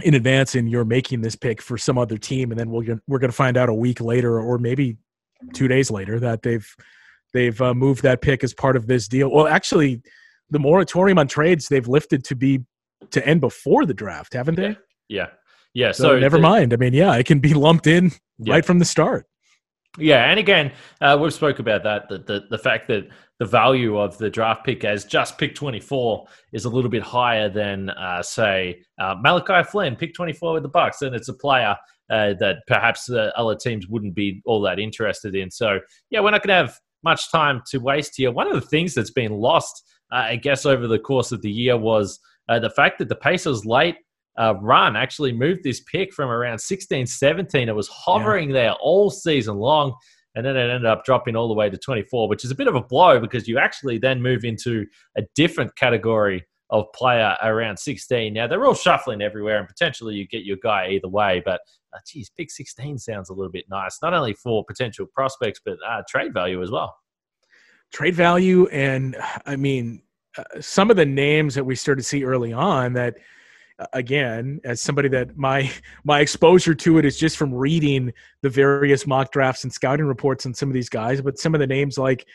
in 0.02 0.14
advance 0.14 0.54
and 0.54 0.68
you're 0.68 0.84
making 0.84 1.20
this 1.20 1.36
pick 1.36 1.62
for 1.62 1.78
some 1.78 1.98
other 1.98 2.18
team 2.18 2.50
and 2.50 2.58
then 2.58 2.70
we're 2.70 3.00
we're 3.06 3.18
going 3.18 3.30
to 3.30 3.36
find 3.36 3.56
out 3.56 3.68
a 3.68 3.74
week 3.74 4.00
later 4.00 4.40
or 4.40 4.58
maybe 4.58 4.96
2 5.52 5.68
days 5.68 5.90
later 5.90 6.18
that 6.18 6.42
they've 6.42 6.68
they've 7.32 7.60
uh, 7.60 7.74
moved 7.74 8.02
that 8.02 8.20
pick 8.20 8.42
as 8.42 8.54
part 8.54 8.76
of 8.76 8.86
this 8.86 9.08
deal. 9.08 9.30
Well, 9.30 9.46
actually 9.46 10.02
the 10.50 10.58
moratorium 10.58 11.18
on 11.18 11.28
trades 11.28 11.68
they've 11.68 11.86
lifted 11.86 12.24
to 12.24 12.36
be 12.36 12.60
to 13.10 13.26
end 13.26 13.40
before 13.40 13.86
the 13.86 13.94
draft, 13.94 14.34
haven't 14.34 14.56
they? 14.56 14.76
Yeah. 15.08 15.28
Yeah, 15.74 15.90
so, 15.90 16.04
so 16.04 16.18
never 16.20 16.38
mind. 16.38 16.72
I 16.72 16.76
mean, 16.76 16.92
yeah, 16.92 17.16
it 17.16 17.26
can 17.26 17.40
be 17.40 17.52
lumped 17.52 17.88
in 17.88 18.12
yeah. 18.38 18.54
right 18.54 18.64
from 18.64 18.78
the 18.78 18.84
start. 18.84 19.26
Yeah, 19.96 20.24
and 20.28 20.40
again, 20.40 20.72
uh, 21.00 21.16
we've 21.20 21.32
spoke 21.32 21.60
about 21.60 21.84
that, 21.84 22.08
the, 22.08 22.18
the, 22.18 22.46
the 22.50 22.58
fact 22.58 22.88
that 22.88 23.08
the 23.38 23.46
value 23.46 23.98
of 23.98 24.18
the 24.18 24.28
draft 24.28 24.64
pick 24.64 24.84
as 24.84 25.04
just 25.04 25.38
pick 25.38 25.54
24 25.54 26.26
is 26.52 26.64
a 26.64 26.68
little 26.68 26.90
bit 26.90 27.02
higher 27.02 27.48
than, 27.48 27.90
uh, 27.90 28.22
say, 28.22 28.82
uh, 28.98 29.14
Malachi 29.20 29.68
Flynn, 29.68 29.94
pick 29.94 30.14
24 30.14 30.54
with 30.54 30.62
the 30.64 30.68
Bucks, 30.68 31.02
and 31.02 31.14
it's 31.14 31.28
a 31.28 31.34
player 31.34 31.76
uh, 32.10 32.34
that 32.40 32.58
perhaps 32.66 33.06
the 33.06 33.36
other 33.38 33.54
teams 33.54 33.86
wouldn't 33.88 34.14
be 34.14 34.42
all 34.44 34.60
that 34.62 34.80
interested 34.80 35.34
in. 35.36 35.50
So, 35.50 35.78
yeah, 36.10 36.20
we're 36.20 36.32
not 36.32 36.42
going 36.42 36.64
to 36.64 36.68
have 36.70 36.78
much 37.04 37.30
time 37.30 37.62
to 37.70 37.78
waste 37.78 38.14
here. 38.16 38.32
One 38.32 38.48
of 38.48 38.54
the 38.54 38.68
things 38.68 38.94
that's 38.94 39.10
been 39.10 39.32
lost, 39.32 39.84
uh, 40.12 40.16
I 40.16 40.36
guess, 40.36 40.66
over 40.66 40.88
the 40.88 40.98
course 40.98 41.30
of 41.30 41.42
the 41.42 41.50
year 41.50 41.76
was 41.76 42.18
uh, 42.48 42.58
the 42.58 42.70
fact 42.70 42.98
that 42.98 43.08
the 43.08 43.16
Pacers' 43.16 43.64
late 43.64 43.96
uh, 44.36 44.54
run 44.60 44.96
actually 44.96 45.32
moved 45.32 45.62
this 45.62 45.80
pick 45.80 46.12
from 46.12 46.30
around 46.30 46.58
16, 46.58 47.06
17. 47.06 47.68
It 47.68 47.74
was 47.74 47.88
hovering 47.88 48.50
yeah. 48.50 48.54
there 48.54 48.72
all 48.74 49.10
season 49.10 49.56
long 49.56 49.94
and 50.34 50.44
then 50.44 50.56
it 50.56 50.70
ended 50.70 50.86
up 50.86 51.04
dropping 51.04 51.36
all 51.36 51.48
the 51.48 51.54
way 51.54 51.70
to 51.70 51.78
24, 51.78 52.28
which 52.28 52.44
is 52.44 52.50
a 52.50 52.54
bit 52.54 52.66
of 52.66 52.74
a 52.74 52.82
blow 52.82 53.20
because 53.20 53.46
you 53.46 53.58
actually 53.58 53.98
then 53.98 54.20
move 54.20 54.44
into 54.44 54.84
a 55.16 55.22
different 55.34 55.74
category 55.76 56.44
of 56.70 56.86
player 56.92 57.36
around 57.42 57.78
16. 57.78 58.32
Now 58.32 58.46
they're 58.46 58.64
all 58.64 58.74
shuffling 58.74 59.22
everywhere, 59.22 59.58
and 59.58 59.68
potentially 59.68 60.14
you 60.14 60.26
get 60.26 60.44
your 60.44 60.56
guy 60.62 60.88
either 60.88 61.08
way. 61.08 61.42
But 61.44 61.60
uh, 61.94 61.98
geez, 62.06 62.30
pick 62.36 62.50
16 62.50 62.98
sounds 62.98 63.30
a 63.30 63.32
little 63.32 63.52
bit 63.52 63.66
nice, 63.70 63.98
not 64.02 64.14
only 64.14 64.34
for 64.34 64.64
potential 64.64 65.06
prospects 65.12 65.60
but 65.64 65.76
uh, 65.88 66.02
trade 66.08 66.34
value 66.34 66.62
as 66.62 66.70
well. 66.70 66.96
Trade 67.92 68.16
value, 68.16 68.66
and 68.68 69.16
I 69.46 69.54
mean, 69.54 70.02
uh, 70.36 70.42
some 70.60 70.90
of 70.90 70.96
the 70.96 71.06
names 71.06 71.54
that 71.54 71.64
we 71.64 71.76
started 71.76 72.02
to 72.02 72.08
see 72.08 72.24
early 72.24 72.52
on 72.52 72.94
that 72.94 73.14
again 73.92 74.60
as 74.64 74.80
somebody 74.80 75.08
that 75.08 75.36
my 75.36 75.70
my 76.04 76.20
exposure 76.20 76.74
to 76.74 76.98
it 76.98 77.04
is 77.04 77.18
just 77.18 77.36
from 77.36 77.52
reading 77.52 78.12
the 78.42 78.50
various 78.50 79.06
mock 79.06 79.32
drafts 79.32 79.64
and 79.64 79.72
scouting 79.72 80.06
reports 80.06 80.46
on 80.46 80.54
some 80.54 80.68
of 80.68 80.74
these 80.74 80.88
guys 80.88 81.20
but 81.20 81.38
some 81.38 81.54
of 81.54 81.60
the 81.60 81.66
names 81.66 81.98
like 81.98 82.26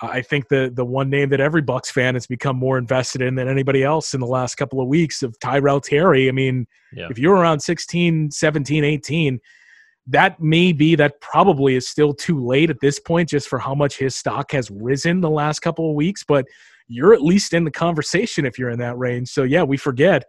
i 0.00 0.20
think 0.20 0.48
the 0.48 0.70
the 0.74 0.84
one 0.84 1.08
name 1.08 1.28
that 1.28 1.40
every 1.40 1.62
bucks 1.62 1.90
fan 1.90 2.14
has 2.14 2.26
become 2.26 2.56
more 2.56 2.76
invested 2.76 3.22
in 3.22 3.34
than 3.34 3.48
anybody 3.48 3.84
else 3.84 4.14
in 4.14 4.20
the 4.20 4.26
last 4.26 4.56
couple 4.56 4.80
of 4.80 4.88
weeks 4.88 5.22
of 5.22 5.38
tyrell 5.38 5.80
terry 5.80 6.28
i 6.28 6.32
mean 6.32 6.66
yeah. 6.92 7.06
if 7.10 7.18
you're 7.18 7.36
around 7.36 7.60
16 7.60 8.30
17 8.30 8.84
18 8.84 9.40
that 10.06 10.40
may 10.40 10.72
be 10.72 10.96
that 10.96 11.20
probably 11.20 11.76
is 11.76 11.86
still 11.86 12.12
too 12.12 12.44
late 12.44 12.68
at 12.68 12.80
this 12.80 12.98
point 12.98 13.28
just 13.28 13.48
for 13.48 13.60
how 13.60 13.74
much 13.74 13.96
his 13.96 14.16
stock 14.16 14.50
has 14.50 14.70
risen 14.72 15.20
the 15.20 15.30
last 15.30 15.60
couple 15.60 15.88
of 15.88 15.94
weeks 15.94 16.24
but 16.24 16.44
you're 16.88 17.14
at 17.14 17.22
least 17.22 17.54
in 17.54 17.62
the 17.62 17.70
conversation 17.70 18.44
if 18.44 18.58
you're 18.58 18.70
in 18.70 18.78
that 18.80 18.98
range 18.98 19.28
so 19.28 19.44
yeah 19.44 19.62
we 19.62 19.76
forget 19.76 20.24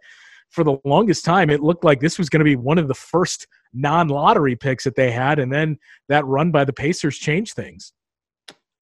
for 0.52 0.62
the 0.62 0.76
longest 0.84 1.24
time 1.24 1.50
it 1.50 1.62
looked 1.62 1.84
like 1.84 2.00
this 2.00 2.18
was 2.18 2.28
going 2.28 2.40
to 2.40 2.44
be 2.44 2.56
one 2.56 2.78
of 2.78 2.88
the 2.88 2.94
first 2.94 3.46
non-lottery 3.74 4.54
picks 4.54 4.84
that 4.84 4.94
they 4.94 5.10
had 5.10 5.38
and 5.38 5.52
then 5.52 5.76
that 6.08 6.24
run 6.26 6.50
by 6.50 6.64
the 6.64 6.72
pacers 6.72 7.18
changed 7.18 7.54
things 7.54 7.92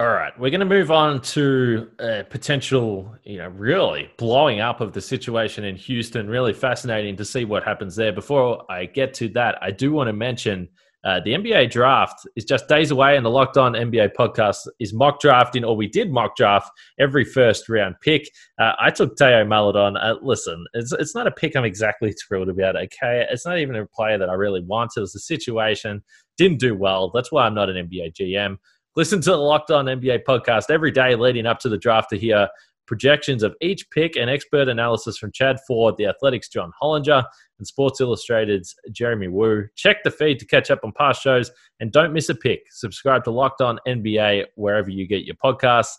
all 0.00 0.08
right, 0.08 0.32
we're 0.40 0.48
going 0.48 0.60
to 0.60 0.64
move 0.66 0.90
on 0.90 1.20
to 1.20 1.90
a 1.98 2.24
potential, 2.24 3.14
you 3.22 3.36
know, 3.36 3.48
really 3.48 4.10
blowing 4.16 4.58
up 4.58 4.80
of 4.80 4.94
the 4.94 5.00
situation 5.02 5.62
in 5.64 5.76
Houston. 5.76 6.26
Really 6.26 6.54
fascinating 6.54 7.16
to 7.16 7.24
see 7.26 7.44
what 7.44 7.64
happens 7.64 7.96
there. 7.96 8.10
Before 8.10 8.64
I 8.70 8.86
get 8.86 9.12
to 9.14 9.28
that, 9.34 9.58
I 9.60 9.70
do 9.70 9.92
want 9.92 10.08
to 10.08 10.14
mention 10.14 10.70
uh, 11.04 11.20
the 11.24 11.32
NBA 11.32 11.70
draft 11.70 12.26
is 12.36 12.44
just 12.44 12.68
days 12.68 12.90
away, 12.90 13.16
and 13.16 13.24
the 13.24 13.30
Locked 13.30 13.56
On 13.56 13.72
NBA 13.72 14.10
podcast 14.18 14.68
is 14.78 14.92
mock 14.92 15.20
drafting, 15.20 15.64
or 15.64 15.74
we 15.74 15.88
did 15.88 16.12
mock 16.12 16.36
draft 16.36 16.70
every 16.98 17.24
first 17.24 17.68
round 17.68 17.94
pick. 18.02 18.30
Uh, 18.58 18.72
I 18.78 18.90
took 18.90 19.16
Theo 19.16 19.44
Maledon. 19.44 19.96
Uh, 19.96 20.16
listen, 20.20 20.64
it's 20.74 20.92
it's 20.92 21.14
not 21.14 21.26
a 21.26 21.30
pick 21.30 21.56
I'm 21.56 21.64
exactly 21.64 22.12
thrilled 22.12 22.50
about. 22.50 22.76
Okay, 22.76 23.26
it's 23.30 23.46
not 23.46 23.58
even 23.58 23.76
a 23.76 23.86
player 23.86 24.18
that 24.18 24.28
I 24.28 24.34
really 24.34 24.62
want. 24.62 24.92
It 24.96 25.00
was 25.00 25.14
a 25.14 25.20
situation 25.20 26.02
didn't 26.40 26.58
do 26.58 26.74
well. 26.74 27.10
That's 27.14 27.30
why 27.30 27.44
I'm 27.44 27.54
not 27.54 27.68
an 27.68 27.88
NBA 27.88 28.14
GM. 28.14 28.56
Listen 28.96 29.20
to 29.20 29.30
the 29.30 29.36
Locked 29.36 29.70
On 29.70 29.84
NBA 29.84 30.20
podcast 30.26 30.70
every 30.70 30.90
day 30.90 31.14
leading 31.14 31.46
up 31.46 31.58
to 31.60 31.68
the 31.68 31.76
draft 31.76 32.10
to 32.10 32.18
hear 32.18 32.48
projections 32.90 33.44
of 33.44 33.54
each 33.60 33.88
pick 33.90 34.16
and 34.16 34.28
expert 34.28 34.68
analysis 34.68 35.16
from 35.16 35.30
Chad 35.30 35.58
Ford, 35.64 35.94
The 35.96 36.06
Athletic's 36.06 36.48
John 36.48 36.72
Hollinger, 36.82 37.24
and 37.58 37.64
Sports 37.64 38.00
Illustrated's 38.00 38.74
Jeremy 38.90 39.28
Woo. 39.28 39.68
Check 39.76 40.02
the 40.02 40.10
feed 40.10 40.40
to 40.40 40.44
catch 40.44 40.72
up 40.72 40.80
on 40.82 40.90
past 40.98 41.22
shows 41.22 41.52
and 41.78 41.92
don't 41.92 42.12
miss 42.12 42.30
a 42.30 42.34
pick. 42.34 42.64
Subscribe 42.68 43.22
to 43.22 43.30
Locked 43.30 43.60
On 43.60 43.78
NBA 43.86 44.46
wherever 44.56 44.90
you 44.90 45.06
get 45.06 45.24
your 45.24 45.36
podcasts. 45.36 45.92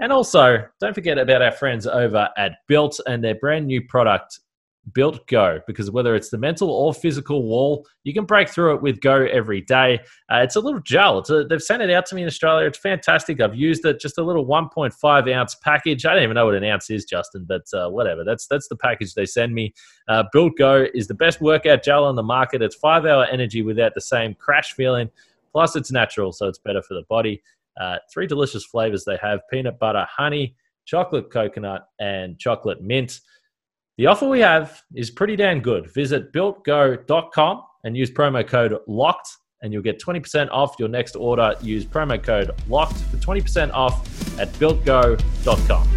And 0.00 0.12
also, 0.12 0.66
don't 0.82 0.94
forget 0.94 1.16
about 1.16 1.40
our 1.40 1.50
friends 1.50 1.86
over 1.86 2.28
at 2.36 2.56
Built 2.66 3.00
and 3.06 3.24
their 3.24 3.36
brand 3.36 3.66
new 3.66 3.80
product, 3.88 4.38
Built 4.92 5.26
Go 5.26 5.60
because 5.66 5.90
whether 5.90 6.14
it's 6.14 6.30
the 6.30 6.38
mental 6.38 6.70
or 6.70 6.94
physical 6.94 7.42
wall, 7.42 7.86
you 8.04 8.14
can 8.14 8.24
break 8.24 8.48
through 8.48 8.74
it 8.74 8.82
with 8.82 9.00
Go 9.00 9.26
every 9.26 9.60
day. 9.60 10.00
Uh, 10.32 10.38
it's 10.38 10.56
a 10.56 10.60
little 10.60 10.80
gel. 10.80 11.18
A, 11.18 11.44
they've 11.44 11.62
sent 11.62 11.82
it 11.82 11.90
out 11.90 12.06
to 12.06 12.14
me 12.14 12.22
in 12.22 12.28
Australia. 12.28 12.66
It's 12.66 12.78
fantastic. 12.78 13.40
I've 13.40 13.54
used 13.54 13.84
it. 13.84 14.00
Just 14.00 14.18
a 14.18 14.22
little 14.22 14.46
1.5 14.46 15.34
ounce 15.34 15.54
package. 15.56 16.06
I 16.06 16.14
don't 16.14 16.22
even 16.22 16.34
know 16.34 16.46
what 16.46 16.54
an 16.54 16.64
ounce 16.64 16.90
is, 16.90 17.04
Justin, 17.04 17.44
but 17.48 17.62
uh, 17.72 17.88
whatever. 17.88 18.24
That's 18.24 18.46
that's 18.46 18.68
the 18.68 18.76
package 18.76 19.14
they 19.14 19.26
send 19.26 19.54
me. 19.54 19.74
Uh, 20.08 20.24
Built 20.32 20.56
Go 20.56 20.86
is 20.94 21.06
the 21.06 21.14
best 21.14 21.40
workout 21.40 21.82
gel 21.82 22.04
on 22.04 22.16
the 22.16 22.22
market. 22.22 22.62
It's 22.62 22.76
five 22.76 23.04
hour 23.04 23.24
energy 23.26 23.62
without 23.62 23.94
the 23.94 24.00
same 24.00 24.34
crash 24.34 24.72
feeling. 24.72 25.10
Plus, 25.52 25.76
it's 25.76 25.90
natural, 25.90 26.32
so 26.32 26.46
it's 26.46 26.58
better 26.58 26.82
for 26.82 26.94
the 26.94 27.04
body. 27.08 27.42
Uh, 27.80 27.96
three 28.12 28.26
delicious 28.26 28.64
flavors 28.64 29.04
they 29.04 29.18
have: 29.20 29.40
peanut 29.50 29.78
butter, 29.78 30.06
honey, 30.10 30.54
chocolate 30.84 31.30
coconut, 31.30 31.88
and 32.00 32.38
chocolate 32.38 32.82
mint. 32.82 33.20
The 33.98 34.06
offer 34.06 34.28
we 34.28 34.38
have 34.38 34.80
is 34.94 35.10
pretty 35.10 35.34
damn 35.34 35.58
good. 35.58 35.92
Visit 35.92 36.32
builtgo.com 36.32 37.64
and 37.82 37.96
use 37.96 38.12
promo 38.12 38.46
code 38.46 38.78
LOCKED 38.86 39.26
and 39.60 39.72
you'll 39.72 39.82
get 39.82 40.00
20% 40.00 40.48
off 40.52 40.76
your 40.78 40.88
next 40.88 41.16
order. 41.16 41.52
Use 41.60 41.84
promo 41.84 42.22
code 42.22 42.52
LOCKED 42.68 42.96
for 43.10 43.16
20% 43.16 43.72
off 43.72 44.38
at 44.38 44.52
builtgo.com. 44.52 45.88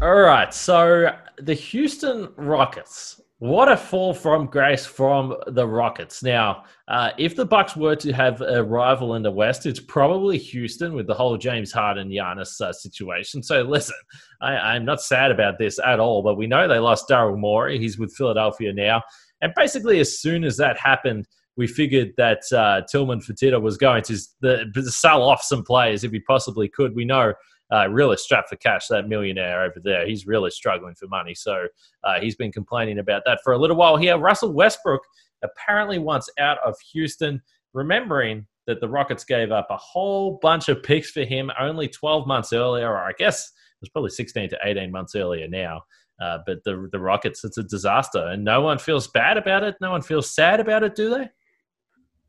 All 0.00 0.20
right, 0.20 0.54
so 0.54 1.16
the 1.40 1.54
Houston 1.54 2.28
Rockets 2.36 3.21
what 3.42 3.68
a 3.68 3.76
fall 3.76 4.14
from 4.14 4.46
grace 4.46 4.86
from 4.86 5.34
the 5.48 5.66
Rockets. 5.66 6.22
Now, 6.22 6.62
uh, 6.86 7.10
if 7.18 7.34
the 7.34 7.44
Bucks 7.44 7.74
were 7.74 7.96
to 7.96 8.12
have 8.12 8.40
a 8.40 8.62
rival 8.62 9.16
in 9.16 9.22
the 9.24 9.32
West, 9.32 9.66
it's 9.66 9.80
probably 9.80 10.38
Houston 10.38 10.94
with 10.94 11.08
the 11.08 11.14
whole 11.14 11.36
James 11.36 11.72
Harden 11.72 12.08
Giannis 12.08 12.60
uh, 12.60 12.72
situation. 12.72 13.42
So, 13.42 13.62
listen, 13.62 13.96
I, 14.40 14.76
am 14.76 14.84
not 14.84 15.02
sad 15.02 15.32
about 15.32 15.58
this 15.58 15.80
at 15.80 15.98
all. 15.98 16.22
But 16.22 16.36
we 16.36 16.46
know 16.46 16.68
they 16.68 16.78
lost 16.78 17.08
Daryl 17.08 17.36
Morey. 17.36 17.80
He's 17.80 17.98
with 17.98 18.14
Philadelphia 18.14 18.72
now, 18.72 19.02
and 19.40 19.52
basically, 19.56 19.98
as 19.98 20.20
soon 20.20 20.44
as 20.44 20.56
that 20.58 20.78
happened, 20.78 21.26
we 21.56 21.66
figured 21.66 22.12
that 22.18 22.42
uh, 22.52 22.82
Tillman 22.88 23.18
Fertitta 23.18 23.60
was 23.60 23.76
going 23.76 24.04
to 24.04 24.18
the, 24.40 24.88
sell 24.88 25.20
off 25.20 25.42
some 25.42 25.64
players 25.64 26.04
if 26.04 26.12
he 26.12 26.20
possibly 26.20 26.68
could. 26.68 26.94
We 26.94 27.04
know 27.04 27.32
uh, 27.72 27.88
really 27.88 28.16
strapped 28.16 28.50
for 28.50 28.56
cash, 28.56 28.86
that 28.88 29.08
millionaire 29.08 29.62
over 29.62 29.80
there. 29.82 30.06
He's 30.06 30.26
really 30.26 30.50
struggling 30.50 30.94
for 30.94 31.06
money. 31.06 31.34
So 31.34 31.66
uh, 32.04 32.20
he's 32.20 32.36
been 32.36 32.52
complaining 32.52 32.98
about 32.98 33.22
that 33.26 33.40
for 33.42 33.52
a 33.52 33.58
little 33.58 33.76
while 33.76 33.96
here. 33.96 34.18
Russell 34.18 34.52
Westbrook 34.52 35.02
apparently 35.42 35.98
wants 35.98 36.28
out 36.38 36.58
of 36.64 36.76
Houston, 36.92 37.40
remembering 37.72 38.46
that 38.66 38.80
the 38.80 38.88
Rockets 38.88 39.24
gave 39.24 39.50
up 39.50 39.68
a 39.70 39.76
whole 39.76 40.38
bunch 40.42 40.68
of 40.68 40.82
picks 40.82 41.10
for 41.10 41.24
him 41.24 41.50
only 41.58 41.88
12 41.88 42.26
months 42.26 42.52
earlier, 42.52 42.88
or 42.88 42.98
I 42.98 43.12
guess 43.18 43.46
it 43.46 43.80
was 43.80 43.88
probably 43.88 44.10
16 44.10 44.50
to 44.50 44.58
18 44.64 44.92
months 44.92 45.16
earlier 45.16 45.48
now. 45.48 45.82
Uh, 46.20 46.38
but 46.46 46.62
the 46.64 46.88
the 46.92 47.00
Rockets, 47.00 47.42
it's 47.42 47.58
a 47.58 47.64
disaster, 47.64 48.24
and 48.28 48.44
no 48.44 48.60
one 48.60 48.78
feels 48.78 49.08
bad 49.08 49.36
about 49.36 49.64
it. 49.64 49.74
No 49.80 49.90
one 49.90 50.02
feels 50.02 50.30
sad 50.30 50.60
about 50.60 50.84
it, 50.84 50.94
do 50.94 51.10
they? 51.10 51.28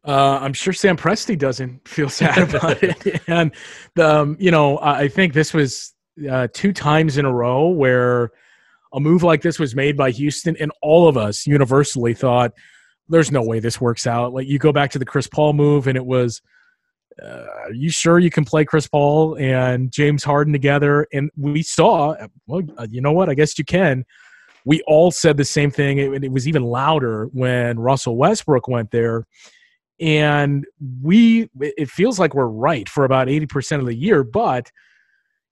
Uh, 0.05 0.39
I'm 0.41 0.53
sure 0.53 0.74
Sam 0.74 0.98
Presti 0.98 1.38
doesn't 1.38 1.88
feel 1.88 2.10
sad 2.22 2.38
about 2.38 2.83
it. 2.83 3.22
And, 3.27 3.53
um, 4.00 4.36
you 4.39 4.51
know, 4.51 4.79
I 4.79 5.07
think 5.07 5.33
this 5.33 5.53
was 5.53 5.93
uh, 6.29 6.48
two 6.53 6.74
times 6.74 7.17
in 7.17 7.25
a 7.25 7.33
row 7.33 7.69
where 7.69 8.31
a 8.93 9.00
move 9.00 9.24
like 9.24 9.41
this 9.41 9.60
was 9.60 9.75
made 9.75 9.98
by 9.98 10.12
Houston, 10.12 10.55
and 10.60 10.72
all 10.81 11.07
of 11.07 11.17
us 11.17 11.48
universally 11.48 12.13
thought, 12.13 12.51
there's 13.10 13.31
no 13.31 13.41
way 13.41 13.60
this 13.60 13.81
works 13.81 14.05
out. 14.05 14.33
Like, 14.33 14.48
you 14.48 14.60
go 14.60 14.72
back 14.72 14.91
to 14.91 15.00
the 15.00 15.05
Chris 15.05 15.27
Paul 15.27 15.53
move, 15.53 15.88
and 15.88 15.98
it 15.98 16.05
was, 16.05 16.41
uh, 17.22 17.45
are 17.65 17.74
you 17.74 17.89
sure 17.89 18.19
you 18.19 18.29
can 18.29 18.45
play 18.45 18.65
Chris 18.65 18.88
Paul 18.88 19.36
and 19.36 19.91
James 19.91 20.24
Harden 20.24 20.53
together? 20.53 21.07
And 21.12 21.31
we 21.36 21.63
saw, 21.63 22.15
well, 22.45 22.62
uh, 22.77 22.88
you 22.89 23.01
know 23.01 23.12
what? 23.12 23.29
I 23.29 23.33
guess 23.33 23.57
you 23.57 23.65
can. 23.65 24.05
We 24.65 24.81
all 24.88 25.12
said 25.12 25.38
the 25.38 25.45
same 25.45 25.72
thing. 25.72 25.98
It, 25.98 26.24
it 26.24 26.31
was 26.31 26.48
even 26.48 26.63
louder 26.63 27.25
when 27.33 27.79
Russell 27.79 28.15
Westbrook 28.15 28.67
went 28.67 28.91
there 28.91 29.25
and 30.03 30.65
we 31.01 31.50
it 31.60 31.89
feels 31.89 32.19
like 32.19 32.33
we're 32.33 32.48
right 32.48 32.88
for 32.89 33.05
about 33.05 33.27
80% 33.27 33.79
of 33.79 33.86
the 33.86 33.95
year 33.95 34.24
but 34.24 34.72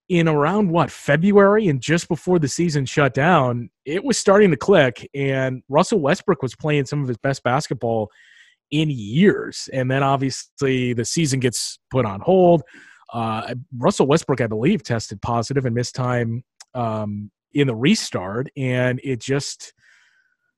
in 0.08 0.28
around 0.28 0.70
what 0.70 0.90
february 0.90 1.68
and 1.68 1.80
just 1.80 2.06
before 2.06 2.38
the 2.38 2.48
season 2.48 2.84
shut 2.84 3.14
down 3.14 3.70
it 3.84 4.04
was 4.04 4.18
starting 4.18 4.50
to 4.50 4.56
click 4.56 5.08
and 5.14 5.62
russell 5.68 6.00
westbrook 6.00 6.42
was 6.42 6.54
playing 6.54 6.84
some 6.84 7.02
of 7.02 7.08
his 7.08 7.18
best 7.18 7.42
basketball 7.42 8.10
in 8.72 8.88
years. 8.90 9.68
And 9.72 9.88
then 9.90 10.02
obviously 10.02 10.94
the 10.94 11.04
season 11.04 11.38
gets 11.38 11.78
put 11.90 12.04
on 12.04 12.20
hold. 12.20 12.62
Uh, 13.12 13.54
russell 13.76 14.06
westbrook 14.06 14.40
i 14.40 14.46
believe 14.46 14.82
tested 14.82 15.20
positive 15.20 15.66
and 15.66 15.74
missed 15.74 15.94
time 15.94 16.42
um, 16.74 17.30
in 17.52 17.66
the 17.66 17.74
restart. 17.74 18.48
And 18.56 18.98
it 19.04 19.20
just 19.20 19.74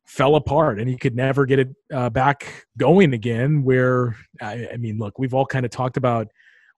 fell 0.04 0.36
apart 0.36 0.78
and 0.78 0.88
he 0.88 0.96
could 0.96 1.16
never 1.16 1.46
get 1.46 1.58
it 1.58 1.68
uh, 1.92 2.10
back 2.10 2.66
going 2.76 3.14
again. 3.14 3.64
Where, 3.64 4.16
I, 4.40 4.68
I 4.74 4.76
mean, 4.76 4.98
look, 4.98 5.18
we've 5.18 5.34
all 5.34 5.46
kind 5.46 5.64
of 5.64 5.70
talked 5.70 5.96
about 5.96 6.28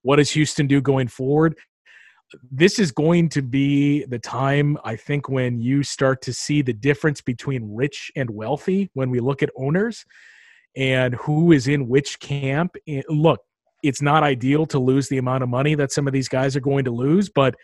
what 0.01 0.15
does 0.15 0.31
Houston 0.31 0.67
do 0.67 0.81
going 0.81 1.07
forward. 1.07 1.57
This 2.51 2.79
is 2.79 2.91
going 2.91 3.29
to 3.29 3.41
be 3.41 4.05
the 4.05 4.19
time, 4.19 4.77
I 4.83 4.95
think, 4.95 5.29
when 5.29 5.59
you 5.59 5.83
start 5.83 6.21
to 6.23 6.33
see 6.33 6.61
the 6.61 6.73
difference 6.73 7.21
between 7.21 7.75
rich 7.75 8.11
and 8.15 8.29
wealthy 8.29 8.89
when 8.93 9.09
we 9.09 9.19
look 9.19 9.43
at 9.43 9.49
owners 9.55 10.03
and 10.75 11.15
who 11.15 11.51
is 11.51 11.67
in 11.67 11.87
which 11.87 12.19
camp. 12.19 12.75
Look, 13.09 13.41
it's 13.83 14.01
not 14.01 14.23
ideal 14.23 14.65
to 14.67 14.79
lose 14.79 15.07
the 15.09 15.17
amount 15.17 15.43
of 15.43 15.49
money 15.49 15.75
that 15.75 15.91
some 15.91 16.07
of 16.07 16.13
these 16.13 16.27
guys 16.27 16.55
are 16.55 16.61
going 16.61 16.85
to 16.85 16.91
lose, 16.91 17.29
but 17.29 17.55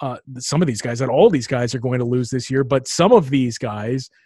uh, 0.00 0.18
some 0.38 0.62
of 0.62 0.66
these 0.68 0.80
guys, 0.80 1.00
not 1.00 1.10
all 1.10 1.30
these 1.30 1.46
guys 1.48 1.74
are 1.74 1.80
going 1.80 1.98
to 1.98 2.04
lose 2.04 2.30
this 2.30 2.50
year, 2.50 2.64
but 2.64 2.86
some 2.86 3.12
of 3.12 3.28
these 3.30 3.58
guys– 3.58 4.08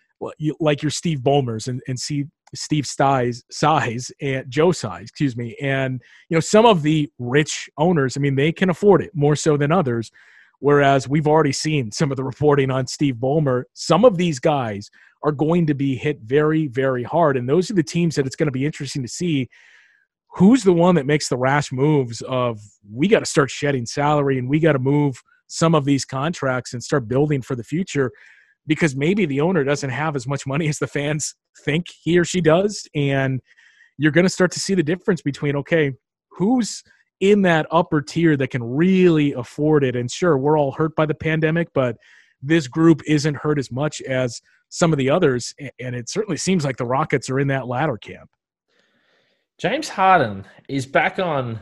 like 0.60 0.82
your 0.82 0.90
Steve 0.90 1.20
Ballmers 1.20 1.68
and, 1.68 1.80
and 1.88 1.98
see 1.98 2.26
Steve 2.54 2.86
Size, 2.86 3.42
size 3.50 4.12
and 4.20 4.48
Joe 4.50 4.72
Tsai, 4.72 5.00
excuse 5.00 5.36
me. 5.36 5.56
And, 5.60 6.02
you 6.28 6.36
know, 6.36 6.40
some 6.40 6.66
of 6.66 6.82
the 6.82 7.10
rich 7.18 7.68
owners, 7.78 8.16
I 8.16 8.20
mean, 8.20 8.34
they 8.34 8.52
can 8.52 8.70
afford 8.70 9.02
it 9.02 9.10
more 9.14 9.36
so 9.36 9.56
than 9.56 9.72
others. 9.72 10.10
Whereas 10.58 11.08
we've 11.08 11.26
already 11.26 11.52
seen 11.52 11.90
some 11.90 12.10
of 12.10 12.16
the 12.16 12.24
reporting 12.24 12.70
on 12.70 12.86
Steve 12.86 13.16
Ballmer. 13.16 13.64
Some 13.74 14.04
of 14.04 14.16
these 14.16 14.38
guys 14.38 14.90
are 15.24 15.32
going 15.32 15.66
to 15.66 15.74
be 15.74 15.96
hit 15.96 16.20
very, 16.20 16.68
very 16.68 17.02
hard. 17.02 17.36
And 17.36 17.48
those 17.48 17.70
are 17.70 17.74
the 17.74 17.82
teams 17.82 18.14
that 18.16 18.26
it's 18.26 18.36
going 18.36 18.46
to 18.46 18.52
be 18.52 18.66
interesting 18.66 19.02
to 19.02 19.08
see 19.08 19.48
who's 20.34 20.62
the 20.62 20.72
one 20.72 20.94
that 20.94 21.06
makes 21.06 21.28
the 21.28 21.36
rash 21.36 21.72
moves 21.72 22.22
of 22.22 22.60
we 22.90 23.08
got 23.08 23.20
to 23.20 23.26
start 23.26 23.50
shedding 23.50 23.86
salary 23.86 24.38
and 24.38 24.48
we 24.48 24.60
got 24.60 24.72
to 24.72 24.78
move 24.78 25.20
some 25.46 25.74
of 25.74 25.84
these 25.84 26.04
contracts 26.04 26.72
and 26.72 26.82
start 26.82 27.08
building 27.08 27.42
for 27.42 27.54
the 27.54 27.64
future 27.64 28.10
because 28.66 28.94
maybe 28.94 29.26
the 29.26 29.40
owner 29.40 29.64
doesn't 29.64 29.90
have 29.90 30.16
as 30.16 30.26
much 30.26 30.46
money 30.46 30.68
as 30.68 30.78
the 30.78 30.86
fans 30.86 31.34
think 31.64 31.86
he 31.88 32.18
or 32.18 32.24
she 32.24 32.40
does. 32.40 32.86
And 32.94 33.40
you're 33.98 34.12
going 34.12 34.24
to 34.24 34.30
start 34.30 34.52
to 34.52 34.60
see 34.60 34.74
the 34.74 34.82
difference 34.82 35.22
between, 35.22 35.56
okay, 35.56 35.92
who's 36.30 36.82
in 37.20 37.42
that 37.42 37.66
upper 37.70 38.00
tier 38.00 38.36
that 38.36 38.50
can 38.50 38.62
really 38.62 39.32
afford 39.32 39.84
it? 39.84 39.96
And 39.96 40.10
sure, 40.10 40.38
we're 40.38 40.58
all 40.58 40.72
hurt 40.72 40.94
by 40.96 41.06
the 41.06 41.14
pandemic, 41.14 41.68
but 41.72 41.96
this 42.40 42.66
group 42.66 43.00
isn't 43.06 43.36
hurt 43.36 43.58
as 43.58 43.70
much 43.70 44.00
as 44.02 44.40
some 44.68 44.92
of 44.92 44.98
the 44.98 45.10
others. 45.10 45.54
And 45.80 45.94
it 45.94 46.08
certainly 46.08 46.36
seems 46.36 46.64
like 46.64 46.76
the 46.76 46.86
Rockets 46.86 47.30
are 47.30 47.38
in 47.38 47.48
that 47.48 47.68
latter 47.68 47.96
camp. 47.96 48.30
James 49.58 49.88
Harden 49.88 50.44
is 50.68 50.86
back 50.86 51.18
on 51.18 51.60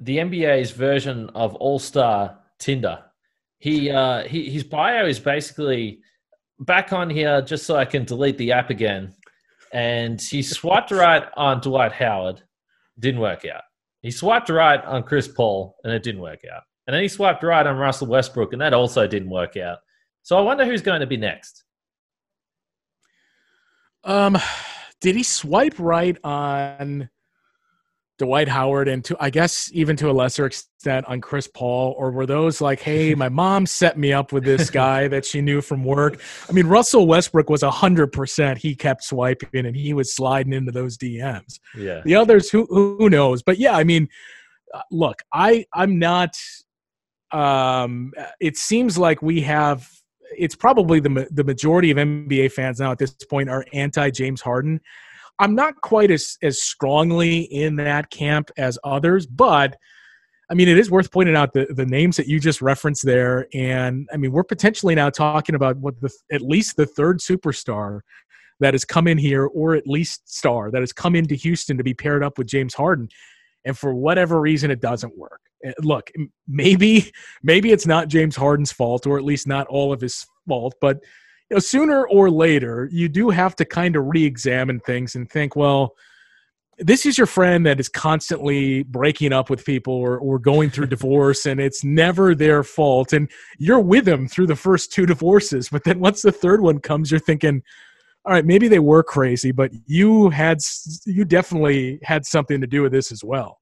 the 0.00 0.18
NBA's 0.18 0.70
version 0.70 1.28
of 1.34 1.54
All 1.56 1.78
Star 1.78 2.38
Tinder. 2.58 3.04
He, 3.58 3.90
uh, 3.90 4.22
he 4.22 4.48
his 4.48 4.62
bio 4.62 5.06
is 5.06 5.18
basically 5.18 6.00
back 6.60 6.92
on 6.92 7.10
here 7.10 7.40
just 7.42 7.66
so 7.66 7.76
I 7.76 7.84
can 7.84 8.04
delete 8.04 8.38
the 8.38 8.52
app 8.52 8.70
again. 8.70 9.14
And 9.72 10.20
he 10.20 10.42
swiped 10.42 10.90
right 10.90 11.24
on 11.36 11.60
Dwight 11.60 11.92
Howard, 11.92 12.42
didn't 12.98 13.20
work 13.20 13.44
out. 13.44 13.62
He 14.02 14.10
swiped 14.10 14.48
right 14.48 14.82
on 14.84 15.02
Chris 15.02 15.28
Paul, 15.28 15.76
and 15.84 15.92
it 15.92 16.02
didn't 16.02 16.20
work 16.20 16.40
out. 16.52 16.62
And 16.86 16.94
then 16.94 17.02
he 17.02 17.08
swiped 17.08 17.42
right 17.42 17.66
on 17.66 17.76
Russell 17.76 18.06
Westbrook, 18.06 18.52
and 18.52 18.62
that 18.62 18.72
also 18.72 19.06
didn't 19.06 19.30
work 19.30 19.56
out. 19.56 19.78
So 20.22 20.38
I 20.38 20.40
wonder 20.40 20.64
who's 20.64 20.82
going 20.82 21.00
to 21.00 21.06
be 21.06 21.16
next. 21.16 21.64
Um, 24.04 24.38
did 25.00 25.16
he 25.16 25.22
swipe 25.22 25.74
right 25.78 26.16
on 26.24 27.10
Dwight 28.18 28.48
Howard 28.48 28.88
and 28.88 29.04
to 29.04 29.16
I 29.20 29.30
guess 29.30 29.70
even 29.72 29.96
to 29.96 30.10
a 30.10 30.12
lesser 30.12 30.46
extent 30.46 31.06
on 31.06 31.20
Chris 31.20 31.46
Paul, 31.46 31.94
or 31.96 32.10
were 32.10 32.26
those 32.26 32.60
like, 32.60 32.80
hey, 32.80 33.14
my 33.16 33.28
mom 33.28 33.64
set 33.64 33.96
me 33.96 34.12
up 34.12 34.32
with 34.32 34.44
this 34.44 34.70
guy 34.70 35.08
that 35.08 35.24
she 35.24 35.40
knew 35.40 35.60
from 35.60 35.84
work? 35.84 36.20
I 36.48 36.52
mean, 36.52 36.66
Russell 36.66 37.06
Westbrook 37.06 37.48
was 37.48 37.62
hundred 37.62 38.08
percent. 38.08 38.58
He 38.58 38.74
kept 38.74 39.04
swiping 39.04 39.66
and 39.66 39.76
he 39.76 39.94
was 39.94 40.14
sliding 40.14 40.52
into 40.52 40.72
those 40.72 40.98
DMs. 40.98 41.60
Yeah. 41.76 42.02
The 42.04 42.16
others, 42.16 42.50
who 42.50 42.66
who 42.68 43.08
knows? 43.08 43.42
But 43.42 43.58
yeah, 43.58 43.76
I 43.76 43.84
mean, 43.84 44.08
uh, 44.74 44.82
look, 44.90 45.22
I 45.32 45.64
I'm 45.72 45.98
not. 45.98 46.34
Um, 47.30 48.12
it 48.40 48.56
seems 48.56 48.98
like 48.98 49.22
we 49.22 49.42
have. 49.42 49.88
It's 50.36 50.56
probably 50.56 51.00
the 51.00 51.28
the 51.30 51.44
majority 51.44 51.90
of 51.90 51.96
NBA 51.96 52.52
fans 52.52 52.80
now 52.80 52.90
at 52.92 52.98
this 52.98 53.12
point 53.30 53.48
are 53.48 53.64
anti 53.72 54.10
James 54.10 54.40
Harden 54.40 54.80
I'm 55.38 55.54
not 55.54 55.80
quite 55.80 56.10
as 56.10 56.36
as 56.42 56.60
strongly 56.60 57.40
in 57.40 57.76
that 57.76 58.10
camp 58.10 58.50
as 58.56 58.78
others, 58.84 59.26
but 59.26 59.76
I 60.50 60.54
mean, 60.54 60.68
it 60.68 60.78
is 60.78 60.90
worth 60.90 61.12
pointing 61.12 61.36
out 61.36 61.52
the, 61.52 61.66
the 61.70 61.84
names 61.84 62.16
that 62.16 62.26
you 62.26 62.40
just 62.40 62.62
referenced 62.62 63.04
there. 63.04 63.46
And 63.52 64.08
I 64.12 64.16
mean, 64.16 64.32
we're 64.32 64.44
potentially 64.44 64.94
now 64.94 65.10
talking 65.10 65.54
about 65.54 65.76
what 65.76 66.00
the 66.00 66.10
at 66.32 66.40
least 66.40 66.76
the 66.76 66.86
third 66.86 67.20
superstar 67.20 68.00
that 68.60 68.74
has 68.74 68.84
come 68.84 69.06
in 69.06 69.18
here, 69.18 69.46
or 69.46 69.74
at 69.74 69.86
least 69.86 70.34
star 70.34 70.70
that 70.70 70.80
has 70.80 70.92
come 70.92 71.14
into 71.14 71.34
Houston 71.34 71.76
to 71.76 71.84
be 71.84 71.94
paired 71.94 72.24
up 72.24 72.38
with 72.38 72.46
James 72.46 72.74
Harden. 72.74 73.08
And 73.64 73.76
for 73.76 73.94
whatever 73.94 74.40
reason, 74.40 74.70
it 74.70 74.80
doesn't 74.80 75.16
work. 75.16 75.40
Look, 75.80 76.10
maybe 76.46 77.12
maybe 77.42 77.70
it's 77.72 77.86
not 77.86 78.08
James 78.08 78.36
Harden's 78.36 78.72
fault, 78.72 79.06
or 79.06 79.18
at 79.18 79.24
least 79.24 79.46
not 79.46 79.66
all 79.66 79.92
of 79.92 80.00
his 80.00 80.26
fault, 80.48 80.74
but 80.80 80.98
you 81.50 81.56
know, 81.56 81.60
sooner 81.60 82.06
or 82.06 82.30
later, 82.30 82.88
you 82.92 83.08
do 83.08 83.30
have 83.30 83.56
to 83.56 83.64
kind 83.64 83.96
of 83.96 84.06
re-examine 84.06 84.80
things 84.80 85.14
and 85.14 85.30
think, 85.30 85.56
well, 85.56 85.94
this 86.78 87.06
is 87.06 87.18
your 87.18 87.26
friend 87.26 87.66
that 87.66 87.80
is 87.80 87.88
constantly 87.88 88.84
breaking 88.84 89.32
up 89.32 89.50
with 89.50 89.64
people 89.64 89.94
or, 89.94 90.18
or 90.18 90.38
going 90.38 90.70
through 90.70 90.86
divorce 90.88 91.46
and 91.46 91.60
it's 91.60 91.82
never 91.82 92.34
their 92.34 92.62
fault. 92.62 93.12
And 93.12 93.30
you're 93.58 93.80
with 93.80 94.04
them 94.04 94.28
through 94.28 94.46
the 94.46 94.56
first 94.56 94.92
two 94.92 95.06
divorces 95.06 95.68
but 95.70 95.84
then 95.84 96.00
once 96.00 96.22
the 96.22 96.32
third 96.32 96.60
one 96.60 96.78
comes 96.78 97.10
you're 97.10 97.20
thinking 97.20 97.62
all 98.24 98.32
right 98.32 98.44
maybe 98.44 98.68
they 98.68 98.78
were 98.78 99.02
crazy 99.02 99.52
but 99.52 99.72
you 99.86 100.28
had 100.30 100.58
you 101.06 101.24
definitely 101.24 101.98
had 102.02 102.26
something 102.26 102.60
to 102.60 102.66
do 102.66 102.82
with 102.82 102.92
this 102.92 103.10
as 103.10 103.24
well 103.24 103.58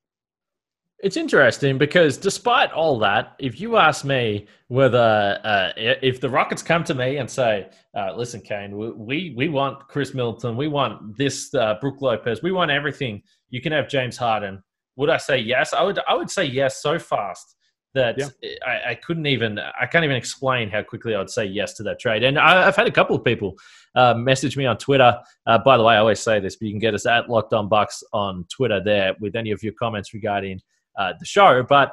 it's 1.01 1.17
interesting 1.17 1.77
because 1.77 2.17
despite 2.17 2.73
all 2.73 2.99
that, 3.01 3.37
if 3.39 3.61
you 3.61 3.77
ask 3.77 4.05
me 4.05 4.47
whether 4.69 5.39
uh, 5.45 5.73
if 5.77 6.21
the 6.21 6.29
Rockets 6.29 6.63
come 6.63 6.85
to 6.85 6.95
me 6.95 7.19
and 7.19 7.31
say, 7.31 7.69
uh, 7.95 8.15
"Listen, 8.17 8.41
Kane, 8.41 8.77
we 8.77 9.35
we 9.37 9.49
want 9.49 9.87
Khris 9.89 10.15
Middleton, 10.15 10.57
we 10.57 10.69
want 10.69 11.17
this 11.17 11.55
uh, 11.55 11.75
Brook 11.81 12.01
Lopez, 12.01 12.43
we 12.43 12.51
want 12.51 12.71
everything," 12.71 13.23
you 13.51 13.61
can 13.61 13.73
have 13.73 13.89
James 13.89 14.17
Harden. 14.17 14.63
Would 14.97 15.11
I 15.11 15.19
say 15.19 15.39
yes? 15.39 15.75
I 15.75 15.83
would. 15.83 15.99
I 16.09 16.15
would 16.15 16.31
say 16.31 16.45
yes 16.45 16.83
so 16.83 16.99
fast 16.99 17.57
that 17.93 18.17
yeah. 18.19 18.55
I, 18.67 18.91
I, 18.91 18.95
couldn't 18.95 19.27
even. 19.27 19.59
I 19.59 19.87
can't 19.87 20.05
even 20.05 20.17
explain 20.17 20.71
how 20.71 20.83
quickly 20.83 21.15
I 21.15 21.19
would 21.19 21.31
say 21.31 21.45
yes 21.45 21.75
to 21.75 21.83
that 21.85 21.99
trade. 21.99 22.23
And 22.23 22.39
I, 22.39 22.65
have 22.65 22.77
had 22.77 22.87
a 22.87 22.93
couple 22.93 23.15
of 23.15 23.23
people 23.23 23.57
uh, 23.95 24.15
message 24.15 24.57
me 24.57 24.65
on 24.65 24.79
Twitter. 24.79 25.19
Uh, 25.47 25.59
by 25.59 25.77
the 25.77 25.83
way, 25.83 25.95
I 25.95 25.99
always 25.99 26.21
say 26.21 26.41
this, 26.41 26.57
but 26.57 26.67
you 26.67 26.73
can 26.73 26.79
get 26.79 26.95
us 26.95 27.05
at 27.05 27.29
Locked 27.29 27.53
On 27.53 27.69
Bucks 27.69 28.03
on 28.13 28.47
Twitter 28.49 28.81
there 28.83 29.15
with 29.21 29.37
any 29.37 29.51
of 29.51 29.63
your 29.63 29.75
comments 29.75 30.15
regarding 30.15 30.61
uh, 30.99 31.13
the 31.19 31.27
show. 31.27 31.63
But 31.69 31.93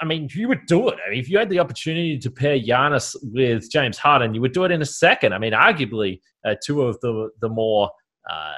I 0.00 0.04
mean, 0.04 0.28
you 0.34 0.48
would 0.48 0.66
do 0.66 0.88
it. 0.88 0.98
I 1.06 1.10
mean, 1.10 1.20
if 1.20 1.28
you 1.28 1.38
had 1.38 1.48
the 1.48 1.58
opportunity 1.58 2.18
to 2.18 2.30
pair 2.30 2.58
Giannis 2.58 3.16
with 3.22 3.70
James 3.70 3.98
Harden, 3.98 4.34
you 4.34 4.40
would 4.40 4.52
do 4.52 4.64
it 4.64 4.70
in 4.70 4.82
a 4.82 4.86
second. 4.86 5.32
I 5.32 5.38
mean, 5.38 5.52
arguably 5.52 6.20
uh, 6.44 6.54
two 6.64 6.82
of 6.82 7.00
the 7.00 7.30
the 7.40 7.48
more 7.48 7.90
uh, 8.28 8.54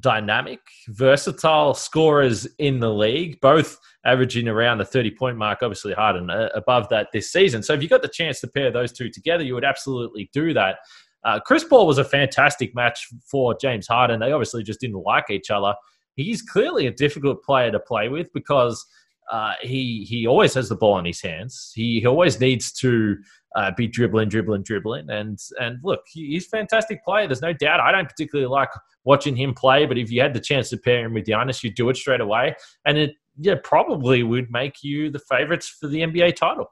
dynamic, 0.00 0.60
versatile 0.88 1.74
scorers 1.74 2.46
in 2.58 2.80
the 2.80 2.92
league, 2.92 3.40
both 3.40 3.78
averaging 4.04 4.48
around 4.48 4.78
the 4.78 4.84
30 4.84 5.10
point 5.12 5.36
mark, 5.36 5.60
obviously 5.62 5.92
Harden 5.92 6.30
uh, 6.30 6.48
above 6.54 6.88
that 6.90 7.08
this 7.12 7.32
season. 7.32 7.62
So 7.62 7.72
if 7.72 7.82
you 7.82 7.88
got 7.88 8.02
the 8.02 8.08
chance 8.08 8.40
to 8.40 8.48
pair 8.48 8.70
those 8.70 8.92
two 8.92 9.10
together, 9.10 9.44
you 9.44 9.54
would 9.54 9.64
absolutely 9.64 10.30
do 10.32 10.52
that. 10.54 10.78
Uh, 11.24 11.40
Chris 11.40 11.64
Paul 11.64 11.86
was 11.86 11.98
a 11.98 12.04
fantastic 12.04 12.74
match 12.74 13.08
for 13.28 13.56
James 13.60 13.86
Harden. 13.88 14.20
They 14.20 14.32
obviously 14.32 14.62
just 14.62 14.80
didn't 14.80 15.02
like 15.02 15.30
each 15.30 15.50
other 15.50 15.74
he's 16.16 16.42
clearly 16.42 16.86
a 16.86 16.90
difficult 16.90 17.42
player 17.44 17.70
to 17.70 17.78
play 17.78 18.08
with 18.08 18.32
because 18.32 18.84
uh, 19.30 19.54
he 19.60 20.06
he 20.08 20.26
always 20.26 20.54
has 20.54 20.68
the 20.68 20.76
ball 20.76 20.98
in 20.98 21.04
his 21.04 21.20
hands. 21.20 21.72
He, 21.74 22.00
he 22.00 22.06
always 22.06 22.40
needs 22.40 22.72
to 22.74 23.16
uh, 23.56 23.72
be 23.76 23.86
dribbling, 23.86 24.28
dribbling, 24.28 24.62
dribbling. 24.62 25.10
And 25.10 25.38
and 25.60 25.78
look, 25.82 26.00
he's 26.06 26.46
a 26.46 26.48
fantastic 26.48 27.04
player. 27.04 27.26
There's 27.26 27.42
no 27.42 27.52
doubt. 27.52 27.80
I 27.80 27.92
don't 27.92 28.08
particularly 28.08 28.48
like 28.48 28.68
watching 29.04 29.36
him 29.36 29.54
play, 29.54 29.86
but 29.86 29.98
if 29.98 30.10
you 30.10 30.20
had 30.20 30.34
the 30.34 30.40
chance 30.40 30.70
to 30.70 30.76
pair 30.76 31.04
him 31.04 31.14
with 31.14 31.26
Giannis, 31.26 31.62
you'd 31.62 31.74
do 31.74 31.88
it 31.88 31.96
straight 31.96 32.20
away. 32.20 32.54
And 32.84 32.96
it 32.98 33.14
yeah 33.38 33.56
probably 33.62 34.22
would 34.22 34.50
make 34.50 34.82
you 34.82 35.10
the 35.10 35.18
favorites 35.18 35.68
for 35.68 35.88
the 35.88 36.00
NBA 36.00 36.36
title. 36.36 36.70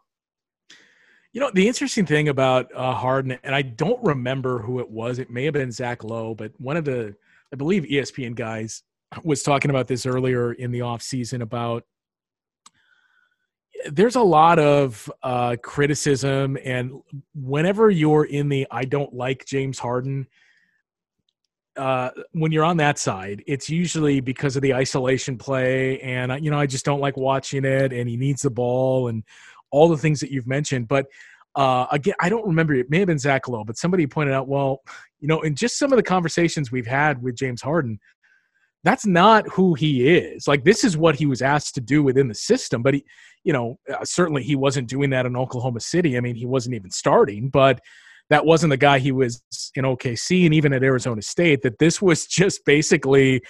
You 1.32 1.40
know, 1.40 1.50
the 1.52 1.66
interesting 1.66 2.06
thing 2.06 2.28
about 2.28 2.70
uh, 2.76 2.94
Harden, 2.94 3.36
and 3.42 3.56
I 3.56 3.62
don't 3.62 4.00
remember 4.04 4.60
who 4.60 4.78
it 4.78 4.88
was. 4.88 5.18
It 5.18 5.30
may 5.30 5.44
have 5.46 5.54
been 5.54 5.72
Zach 5.72 6.04
Lowe, 6.04 6.32
but 6.32 6.52
one 6.58 6.76
of 6.76 6.84
the, 6.84 7.16
I 7.52 7.56
believe, 7.56 7.82
ESPN 7.82 8.36
guys 8.36 8.84
was 9.22 9.42
talking 9.42 9.70
about 9.70 9.86
this 9.86 10.06
earlier 10.06 10.52
in 10.52 10.70
the 10.70 10.80
off 10.80 11.02
season 11.02 11.42
about 11.42 11.84
there's 13.90 14.16
a 14.16 14.22
lot 14.22 14.58
of 14.58 15.10
uh, 15.22 15.56
criticism 15.62 16.56
and 16.64 16.92
whenever 17.34 17.90
you're 17.90 18.24
in 18.24 18.48
the 18.48 18.66
i 18.70 18.84
don't 18.84 19.12
like 19.12 19.44
james 19.46 19.78
harden 19.78 20.26
uh, 21.76 22.10
when 22.32 22.52
you're 22.52 22.64
on 22.64 22.76
that 22.76 22.98
side 22.98 23.42
it's 23.46 23.68
usually 23.68 24.20
because 24.20 24.54
of 24.54 24.62
the 24.62 24.72
isolation 24.72 25.36
play 25.36 25.98
and 26.00 26.44
you 26.44 26.50
know 26.50 26.58
i 26.58 26.66
just 26.66 26.84
don't 26.84 27.00
like 27.00 27.16
watching 27.16 27.64
it 27.64 27.92
and 27.92 28.08
he 28.08 28.16
needs 28.16 28.42
the 28.42 28.50
ball 28.50 29.08
and 29.08 29.24
all 29.70 29.88
the 29.88 29.98
things 29.98 30.20
that 30.20 30.30
you've 30.30 30.46
mentioned. 30.46 30.86
But 30.86 31.06
uh, 31.56 31.86
again 31.92 32.14
i 32.20 32.28
don't 32.28 32.46
remember 32.46 32.74
it 32.74 32.90
may 32.90 32.98
have 32.98 33.06
been 33.06 33.18
zach 33.18 33.46
lowe 33.46 33.64
but 33.64 33.76
somebody 33.76 34.06
pointed 34.06 34.34
out 34.34 34.48
well 34.48 34.82
you 35.20 35.28
know 35.28 35.40
in 35.42 35.54
just 35.54 35.78
some 35.78 35.92
of 35.92 35.96
the 35.96 36.02
conversations 36.02 36.72
we've 36.72 36.86
had 36.86 37.22
with 37.22 37.36
james 37.36 37.62
harden 37.62 37.98
that's 38.84 39.06
not 39.06 39.48
who 39.48 39.74
he 39.74 40.08
is. 40.08 40.46
Like 40.46 40.62
this 40.62 40.84
is 40.84 40.96
what 40.96 41.16
he 41.16 41.26
was 41.26 41.42
asked 41.42 41.74
to 41.74 41.80
do 41.80 42.02
within 42.02 42.28
the 42.28 42.34
system, 42.34 42.82
but 42.82 42.94
he, 42.94 43.04
you 43.42 43.52
know, 43.52 43.78
uh, 43.92 44.04
certainly 44.04 44.42
he 44.42 44.54
wasn't 44.54 44.88
doing 44.88 45.10
that 45.10 45.26
in 45.26 45.36
Oklahoma 45.36 45.80
City. 45.80 46.16
I 46.16 46.20
mean, 46.20 46.36
he 46.36 46.46
wasn't 46.46 46.74
even 46.74 46.90
starting, 46.90 47.48
but 47.48 47.80
that 48.30 48.44
wasn't 48.44 48.70
the 48.70 48.76
guy 48.76 48.98
he 48.98 49.10
was 49.12 49.42
in 49.74 49.84
OKC 49.84 50.44
and 50.44 50.54
even 50.54 50.72
at 50.72 50.82
Arizona 50.82 51.22
State. 51.22 51.62
That 51.62 51.78
this 51.78 52.00
was 52.00 52.26
just 52.28 52.64
basically, 52.66 53.42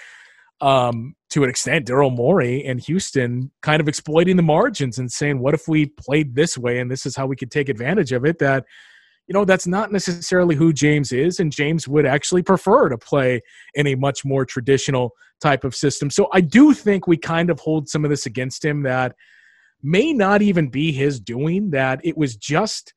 um, 0.60 1.14
to 1.30 1.42
an 1.42 1.50
extent, 1.50 1.86
Daryl 1.86 2.14
Morey 2.14 2.64
and 2.64 2.80
Houston 2.80 3.50
kind 3.60 3.80
of 3.80 3.88
exploiting 3.88 4.36
the 4.36 4.42
margins 4.42 4.98
and 4.98 5.10
saying, 5.10 5.40
"What 5.40 5.54
if 5.54 5.66
we 5.66 5.86
played 5.86 6.36
this 6.36 6.56
way 6.56 6.78
and 6.78 6.90
this 6.90 7.06
is 7.06 7.16
how 7.16 7.26
we 7.26 7.36
could 7.36 7.50
take 7.50 7.68
advantage 7.68 8.12
of 8.12 8.24
it?" 8.24 8.38
That 8.38 8.64
you 9.26 9.32
know, 9.32 9.44
that's 9.44 9.66
not 9.66 9.90
necessarily 9.90 10.54
who 10.54 10.72
James 10.72 11.12
is. 11.12 11.40
And 11.40 11.50
James 11.50 11.88
would 11.88 12.06
actually 12.06 12.42
prefer 12.42 12.88
to 12.88 12.98
play 12.98 13.40
in 13.74 13.86
a 13.86 13.94
much 13.94 14.24
more 14.24 14.44
traditional 14.44 15.12
type 15.40 15.64
of 15.64 15.74
system. 15.74 16.10
So 16.10 16.28
I 16.32 16.40
do 16.40 16.74
think 16.74 17.06
we 17.06 17.16
kind 17.16 17.50
of 17.50 17.60
hold 17.60 17.88
some 17.88 18.04
of 18.04 18.10
this 18.10 18.26
against 18.26 18.64
him 18.64 18.82
that 18.82 19.14
may 19.82 20.12
not 20.12 20.42
even 20.42 20.68
be 20.68 20.92
his 20.92 21.20
doing, 21.20 21.70
that 21.70 22.00
it 22.04 22.16
was 22.16 22.36
just 22.36 22.92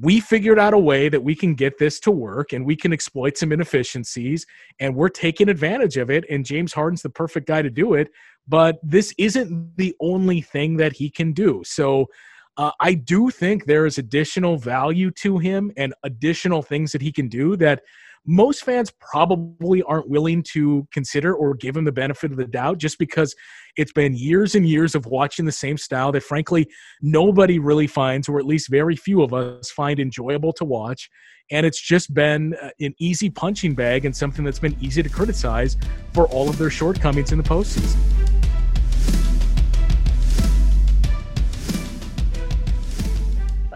we 0.00 0.20
figured 0.20 0.58
out 0.58 0.72
a 0.72 0.78
way 0.78 1.08
that 1.08 1.22
we 1.22 1.34
can 1.34 1.54
get 1.54 1.78
this 1.78 2.00
to 2.00 2.10
work 2.10 2.52
and 2.52 2.64
we 2.64 2.74
can 2.74 2.92
exploit 2.92 3.36
some 3.36 3.52
inefficiencies 3.52 4.46
and 4.80 4.94
we're 4.94 5.10
taking 5.10 5.50
advantage 5.50 5.98
of 5.98 6.10
it. 6.10 6.24
And 6.30 6.46
James 6.46 6.72
Harden's 6.72 7.02
the 7.02 7.10
perfect 7.10 7.46
guy 7.46 7.60
to 7.60 7.68
do 7.68 7.94
it. 7.94 8.08
But 8.48 8.78
this 8.82 9.14
isn't 9.18 9.76
the 9.76 9.94
only 10.00 10.40
thing 10.40 10.76
that 10.78 10.94
he 10.94 11.10
can 11.10 11.32
do. 11.32 11.62
So, 11.64 12.06
uh, 12.56 12.72
I 12.80 12.94
do 12.94 13.30
think 13.30 13.64
there 13.64 13.86
is 13.86 13.98
additional 13.98 14.58
value 14.58 15.10
to 15.22 15.38
him 15.38 15.72
and 15.76 15.94
additional 16.02 16.62
things 16.62 16.92
that 16.92 17.02
he 17.02 17.12
can 17.12 17.28
do 17.28 17.56
that 17.56 17.82
most 18.24 18.64
fans 18.64 18.92
probably 19.00 19.82
aren't 19.82 20.08
willing 20.08 20.44
to 20.52 20.86
consider 20.92 21.34
or 21.34 21.54
give 21.54 21.76
him 21.76 21.84
the 21.84 21.92
benefit 21.92 22.30
of 22.30 22.36
the 22.36 22.46
doubt 22.46 22.78
just 22.78 22.98
because 22.98 23.34
it's 23.76 23.92
been 23.92 24.14
years 24.14 24.54
and 24.54 24.68
years 24.68 24.94
of 24.94 25.06
watching 25.06 25.44
the 25.44 25.52
same 25.52 25.76
style 25.76 26.12
that 26.12 26.22
frankly 26.22 26.68
nobody 27.00 27.58
really 27.58 27.88
finds 27.88 28.28
or 28.28 28.38
at 28.38 28.46
least 28.46 28.70
very 28.70 28.94
few 28.94 29.22
of 29.22 29.34
us 29.34 29.70
find 29.72 29.98
enjoyable 29.98 30.52
to 30.52 30.64
watch 30.64 31.10
and 31.50 31.66
it's 31.66 31.80
just 31.80 32.14
been 32.14 32.54
uh, 32.62 32.70
an 32.80 32.94
easy 32.98 33.28
punching 33.28 33.74
bag 33.74 34.04
and 34.04 34.16
something 34.16 34.44
that's 34.44 34.58
been 34.58 34.76
easy 34.80 35.02
to 35.02 35.08
criticize 35.08 35.76
for 36.12 36.26
all 36.28 36.48
of 36.48 36.58
their 36.58 36.70
shortcomings 36.70 37.32
in 37.32 37.38
the 37.38 37.44
postseason. 37.44 38.31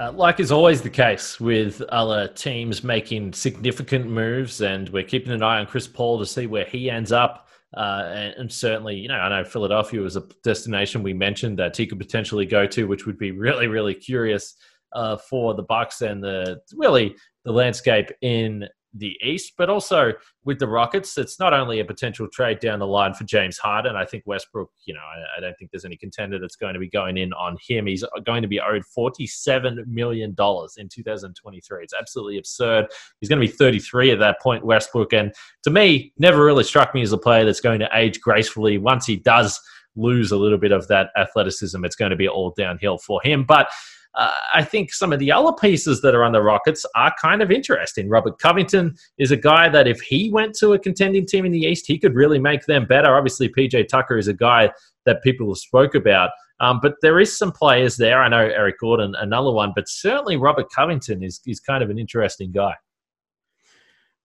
Uh, 0.06 0.12
like 0.12 0.38
is 0.38 0.52
always 0.52 0.82
the 0.82 0.90
case 0.90 1.40
with 1.40 1.82
other 1.88 2.28
teams 2.28 2.84
making 2.84 3.32
significant 3.32 4.06
moves, 4.06 4.60
and 4.60 4.88
we're 4.90 5.02
keeping 5.02 5.32
an 5.32 5.42
eye 5.42 5.58
on 5.58 5.66
Chris 5.66 5.88
Paul 5.88 6.18
to 6.20 6.26
see 6.26 6.46
where 6.46 6.64
he 6.64 6.88
ends 6.88 7.10
up. 7.10 7.48
Uh, 7.76 8.04
and, 8.14 8.34
and, 8.34 8.52
certainly, 8.52 8.94
you 8.94 9.08
know, 9.08 9.16
I 9.16 9.28
know 9.28 9.44
Philadelphia 9.44 10.00
was 10.00 10.16
a 10.16 10.22
destination 10.44 11.02
we 11.02 11.12
mentioned 11.12 11.58
that 11.58 11.76
he 11.76 11.86
could 11.86 11.98
potentially 11.98 12.46
go 12.46 12.66
to, 12.68 12.86
which 12.86 13.04
would 13.04 13.18
be 13.18 13.32
really, 13.32 13.66
really 13.66 13.94
curious 13.94 14.54
uh, 14.92 15.16
for 15.16 15.54
the 15.54 15.64
Bucks 15.64 16.00
and 16.02 16.22
the 16.22 16.60
really 16.74 17.16
the 17.44 17.52
landscape 17.52 18.10
in 18.22 18.68
the 18.98 19.16
East, 19.22 19.54
but 19.56 19.68
also 19.68 20.12
with 20.44 20.58
the 20.58 20.66
Rockets, 20.66 21.18
it's 21.18 21.38
not 21.38 21.52
only 21.52 21.80
a 21.80 21.84
potential 21.84 22.28
trade 22.32 22.60
down 22.60 22.78
the 22.78 22.86
line 22.86 23.14
for 23.14 23.24
James 23.24 23.58
Harden. 23.58 23.96
I 23.96 24.04
think 24.04 24.24
Westbrook, 24.26 24.70
you 24.84 24.94
know, 24.94 25.00
I, 25.00 25.38
I, 25.38 25.40
don't 25.40 25.56
think 25.58 25.70
there's 25.70 25.84
any 25.84 25.96
contender 25.96 26.38
that's 26.38 26.56
going 26.56 26.74
to 26.74 26.80
be 26.80 26.88
going 26.88 27.16
in 27.16 27.32
on 27.32 27.56
him. 27.66 27.86
He's 27.86 28.04
going 28.24 28.42
to 28.42 28.48
be 28.48 28.60
owed 28.60 28.82
$47 28.96 29.86
million 29.86 30.30
in 30.30 30.88
2023. 30.88 31.82
It's 31.82 31.94
absolutely 31.98 32.38
absurd. 32.38 32.86
He's 33.20 33.28
going 33.28 33.40
to 33.40 33.46
be 33.46 33.52
33 33.52 34.12
at 34.12 34.18
that 34.20 34.40
point, 34.40 34.64
Westbrook. 34.64 35.12
And 35.12 35.32
to 35.64 35.70
me, 35.70 36.12
never 36.18 36.44
really 36.44 36.64
struck 36.64 36.94
me 36.94 37.02
as 37.02 37.12
a 37.12 37.18
player 37.18 37.44
that's 37.44 37.60
going 37.60 37.80
to 37.80 37.88
age 37.92 38.20
gracefully. 38.20 38.78
Once 38.78 39.06
he 39.06 39.16
does 39.16 39.60
lose 39.96 40.30
a 40.30 40.36
little 40.36 40.58
bit 40.58 40.72
of 40.72 40.86
that 40.88 41.10
athleticism, 41.16 41.84
it's 41.84 41.96
going 41.96 42.10
to 42.10 42.16
be 42.16 42.28
all 42.28 42.54
downhill 42.56 42.98
for 42.98 43.20
him. 43.22 43.44
But 43.44 43.68
uh, 44.16 44.32
I 44.54 44.64
think 44.64 44.92
some 44.92 45.12
of 45.12 45.18
the 45.18 45.30
other 45.30 45.52
pieces 45.52 46.00
that 46.00 46.14
are 46.14 46.24
on 46.24 46.32
the 46.32 46.42
Rockets 46.42 46.86
are 46.94 47.14
kind 47.20 47.42
of 47.42 47.50
interesting. 47.50 48.08
Robert 48.08 48.38
Covington 48.38 48.94
is 49.18 49.30
a 49.30 49.36
guy 49.36 49.68
that 49.68 49.86
if 49.86 50.00
he 50.00 50.30
went 50.30 50.54
to 50.56 50.72
a 50.72 50.78
contending 50.78 51.26
team 51.26 51.44
in 51.44 51.52
the 51.52 51.60
East, 51.60 51.86
he 51.86 51.98
could 51.98 52.14
really 52.14 52.38
make 52.38 52.64
them 52.64 52.86
better. 52.86 53.14
Obviously, 53.14 53.48
PJ 53.48 53.88
Tucker 53.88 54.16
is 54.16 54.28
a 54.28 54.34
guy 54.34 54.70
that 55.04 55.22
people 55.22 55.48
have 55.48 55.58
spoke 55.58 55.94
about. 55.94 56.30
Um, 56.60 56.80
but 56.80 56.94
there 57.02 57.20
is 57.20 57.36
some 57.36 57.52
players 57.52 57.96
there. 57.98 58.22
I 58.22 58.28
know 58.28 58.38
Eric 58.38 58.80
Gordon, 58.80 59.14
another 59.16 59.52
one, 59.52 59.72
but 59.74 59.88
certainly 59.88 60.36
Robert 60.36 60.70
Covington 60.74 61.22
is, 61.22 61.40
is 61.46 61.60
kind 61.60 61.84
of 61.84 61.90
an 61.90 61.98
interesting 61.98 62.50
guy. 62.50 62.74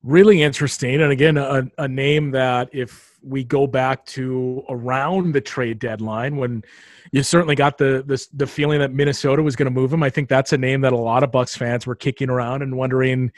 Really 0.03 0.41
interesting. 0.41 1.01
And 1.01 1.11
again, 1.11 1.37
a, 1.37 1.63
a 1.77 1.87
name 1.87 2.31
that 2.31 2.69
if 2.73 3.19
we 3.21 3.43
go 3.43 3.67
back 3.67 4.03
to 4.07 4.63
around 4.67 5.33
the 5.33 5.41
trade 5.41 5.77
deadline 5.77 6.37
when 6.37 6.63
you 7.11 7.21
certainly 7.21 7.55
got 7.55 7.77
the 7.77 8.03
the, 8.07 8.25
the 8.33 8.47
feeling 8.47 8.79
that 8.79 8.91
Minnesota 8.91 9.43
was 9.43 9.55
going 9.55 9.67
to 9.67 9.71
move 9.71 9.93
him. 9.93 10.01
I 10.01 10.09
think 10.09 10.27
that's 10.27 10.53
a 10.53 10.57
name 10.57 10.81
that 10.81 10.93
a 10.93 10.97
lot 10.97 11.23
of 11.23 11.31
Bucks 11.31 11.55
fans 11.55 11.85
were 11.85 11.95
kicking 11.95 12.29
around 12.29 12.63
and 12.63 12.75
wondering, 12.75 13.31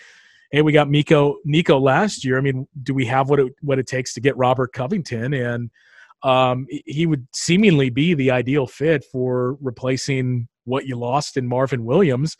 hey, 0.51 0.61
we 0.61 0.71
got 0.71 0.89
Miko 0.89 1.37
Nico 1.43 1.77
last 1.79 2.23
year. 2.23 2.37
I 2.37 2.41
mean, 2.41 2.65
do 2.81 2.93
we 2.93 3.05
have 3.07 3.29
what 3.29 3.39
it 3.39 3.53
what 3.61 3.79
it 3.79 3.87
takes 3.87 4.13
to 4.13 4.21
get 4.21 4.37
Robert 4.37 4.71
Covington? 4.71 5.33
And 5.33 5.69
um, 6.23 6.67
he 6.69 7.05
would 7.05 7.27
seemingly 7.33 7.89
be 7.89 8.13
the 8.13 8.31
ideal 8.31 8.67
fit 8.67 9.03
for 9.11 9.57
replacing 9.59 10.47
what 10.63 10.85
you 10.85 10.95
lost 10.95 11.35
in 11.35 11.45
Marvin 11.45 11.83
Williams 11.83 12.37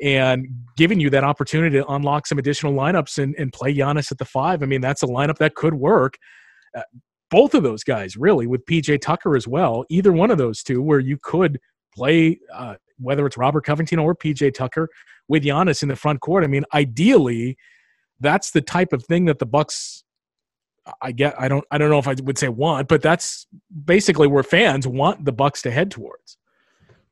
and 0.00 0.46
giving 0.76 1.00
you 1.00 1.10
that 1.10 1.24
opportunity 1.24 1.78
to 1.78 1.86
unlock 1.88 2.26
some 2.26 2.38
additional 2.38 2.72
lineups 2.72 3.22
and, 3.22 3.34
and 3.38 3.52
play 3.52 3.74
Giannis 3.74 4.10
at 4.10 4.18
the 4.18 4.24
five. 4.24 4.62
I 4.62 4.66
mean, 4.66 4.80
that's 4.80 5.02
a 5.02 5.06
lineup 5.06 5.38
that 5.38 5.54
could 5.54 5.74
work. 5.74 6.16
Uh, 6.76 6.82
both 7.30 7.54
of 7.54 7.62
those 7.62 7.84
guys, 7.84 8.16
really, 8.16 8.46
with 8.46 8.64
PJ 8.66 9.00
Tucker 9.00 9.36
as 9.36 9.48
well. 9.48 9.84
Either 9.88 10.12
one 10.12 10.30
of 10.30 10.38
those 10.38 10.62
two, 10.62 10.82
where 10.82 11.00
you 11.00 11.18
could 11.20 11.58
play, 11.94 12.38
uh, 12.52 12.74
whether 12.98 13.26
it's 13.26 13.36
Robert 13.36 13.64
Covington 13.64 13.98
or 13.98 14.14
PJ 14.14 14.54
Tucker, 14.54 14.88
with 15.28 15.44
Giannis 15.44 15.82
in 15.82 15.88
the 15.88 15.96
front 15.96 16.20
court. 16.20 16.44
I 16.44 16.48
mean, 16.48 16.64
ideally, 16.74 17.56
that's 18.20 18.50
the 18.50 18.60
type 18.60 18.92
of 18.92 19.04
thing 19.04 19.24
that 19.26 19.38
the 19.38 19.46
Bucks. 19.46 20.04
I 21.00 21.12
get. 21.12 21.34
I 21.40 21.48
don't. 21.48 21.64
I 21.70 21.78
don't 21.78 21.88
know 21.88 21.98
if 21.98 22.06
I 22.06 22.14
would 22.22 22.36
say 22.36 22.48
want, 22.48 22.88
but 22.88 23.00
that's 23.00 23.46
basically 23.84 24.26
where 24.26 24.42
fans 24.42 24.86
want 24.86 25.24
the 25.24 25.32
Bucks 25.32 25.62
to 25.62 25.70
head 25.70 25.90
towards. 25.90 26.36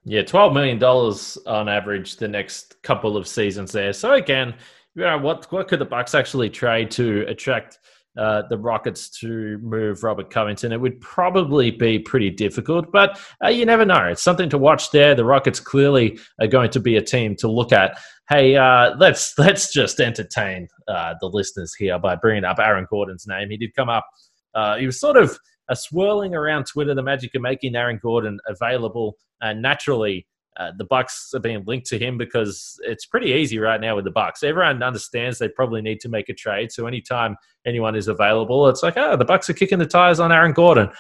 Yeah, 0.05 0.23
twelve 0.23 0.53
million 0.53 0.79
dollars 0.79 1.39
on 1.47 1.69
average 1.69 2.17
the 2.17 2.29
next 2.29 2.83
couple 2.83 3.17
of 3.17 3.29
seasons 3.29 3.73
there. 3.73 3.93
So 3.93 4.15
again, 4.15 4.55
you 4.95 5.03
know, 5.03 5.19
what 5.19 5.51
what 5.53 5.69
could 5.69 5.79
the 5.79 5.85
Bucks 5.85 6.15
actually 6.15 6.51
trade 6.51 6.91
to 6.93 7.25
attract 7.29 7.79
uh, 8.17 8.43
the 8.49 8.59
Rockets 8.59 9.09
to 9.21 9.59
move 9.59 10.03
Robert 10.03 10.31
Covington. 10.31 10.73
It 10.73 10.81
would 10.81 11.01
probably 11.01 11.71
be 11.71 11.99
pretty 11.99 12.31
difficult, 12.31 12.93
but 12.93 13.19
uh, 13.43 13.49
you 13.49 13.65
never 13.65 13.85
know. 13.85 14.09
It's 14.09 14.23
something 14.23 14.51
to 14.51 14.59
watch 14.59 14.91
there. 14.91 15.15
The 15.15 15.25
Rockets 15.25 15.61
clearly 15.61 16.19
are 16.41 16.47
going 16.47 16.71
to 16.71 16.81
be 16.81 16.97
a 16.97 17.03
team 17.03 17.37
to 17.37 17.51
look 17.51 17.73
at. 17.73 17.99
Hey, 18.29 18.57
uh, 18.57 18.95
let's 18.99 19.35
let's 19.39 19.73
just 19.73 20.01
entertain 20.01 20.69
uh, 20.89 21.15
the 21.21 21.29
listeners 21.29 21.75
here 21.75 21.99
by 21.99 22.17
bringing 22.17 22.45
up 22.45 22.59
Aaron 22.59 22.87
Gordon's 22.91 23.27
name. 23.27 23.51
He 23.51 23.57
did 23.57 23.75
come 23.75 23.89
up. 23.89 24.07
Uh, 24.55 24.77
he 24.77 24.87
was 24.87 25.01
sort 25.01 25.17
of 25.17 25.39
swirling 25.75 26.35
around 26.35 26.67
Twitter 26.67 26.95
the 26.95 27.03
magic 27.03 27.35
of 27.35 27.43
making 27.43 27.77
Aaron 27.77 27.99
Gordon 28.03 28.39
available, 28.47 29.17
and 29.41 29.63
naturally 29.63 30.27
uh, 30.59 30.71
the 30.77 30.85
Bucks 30.85 31.33
are 31.35 31.41
being 31.41 31.65
linked 31.67 31.87
to 31.87 31.99
him 31.99 32.19
because 32.19 32.79
it's 32.83 33.07
pretty 33.07 33.31
easy 33.31 33.59
right 33.59 33.81
now 33.81 33.97
with 33.97 34.05
the 34.05 34.11
Bucks. 34.11 34.43
Everyone 34.43 34.83
understands 34.83 35.39
they 35.39 35.49
probably 35.49 35.81
need 35.81 36.01
to 36.01 36.09
make 36.09 36.29
a 36.29 36.35
trade. 36.35 36.71
So 36.71 36.87
anytime 36.87 37.37
anyone 37.67 37.97
is 37.97 38.09
available, 38.09 38.69
it's 38.69 38.83
like, 38.83 38.97
oh, 38.97 39.17
the 39.17 39.25
Bucks 39.25 39.49
are 39.49 39.55
kicking 39.55 39.79
the 39.79 39.87
tires 39.87 40.21
on 40.21 40.31
Aaron 40.31 40.53
Gordon. 40.53 40.91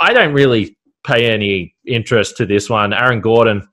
I 0.00 0.12
don't 0.12 0.32
really 0.32 0.76
pay 1.04 1.32
any 1.32 1.74
interest 1.84 2.36
to 2.36 2.46
this 2.46 2.70
one. 2.70 2.92
Aaron 2.92 3.20
Gordon, 3.20 3.68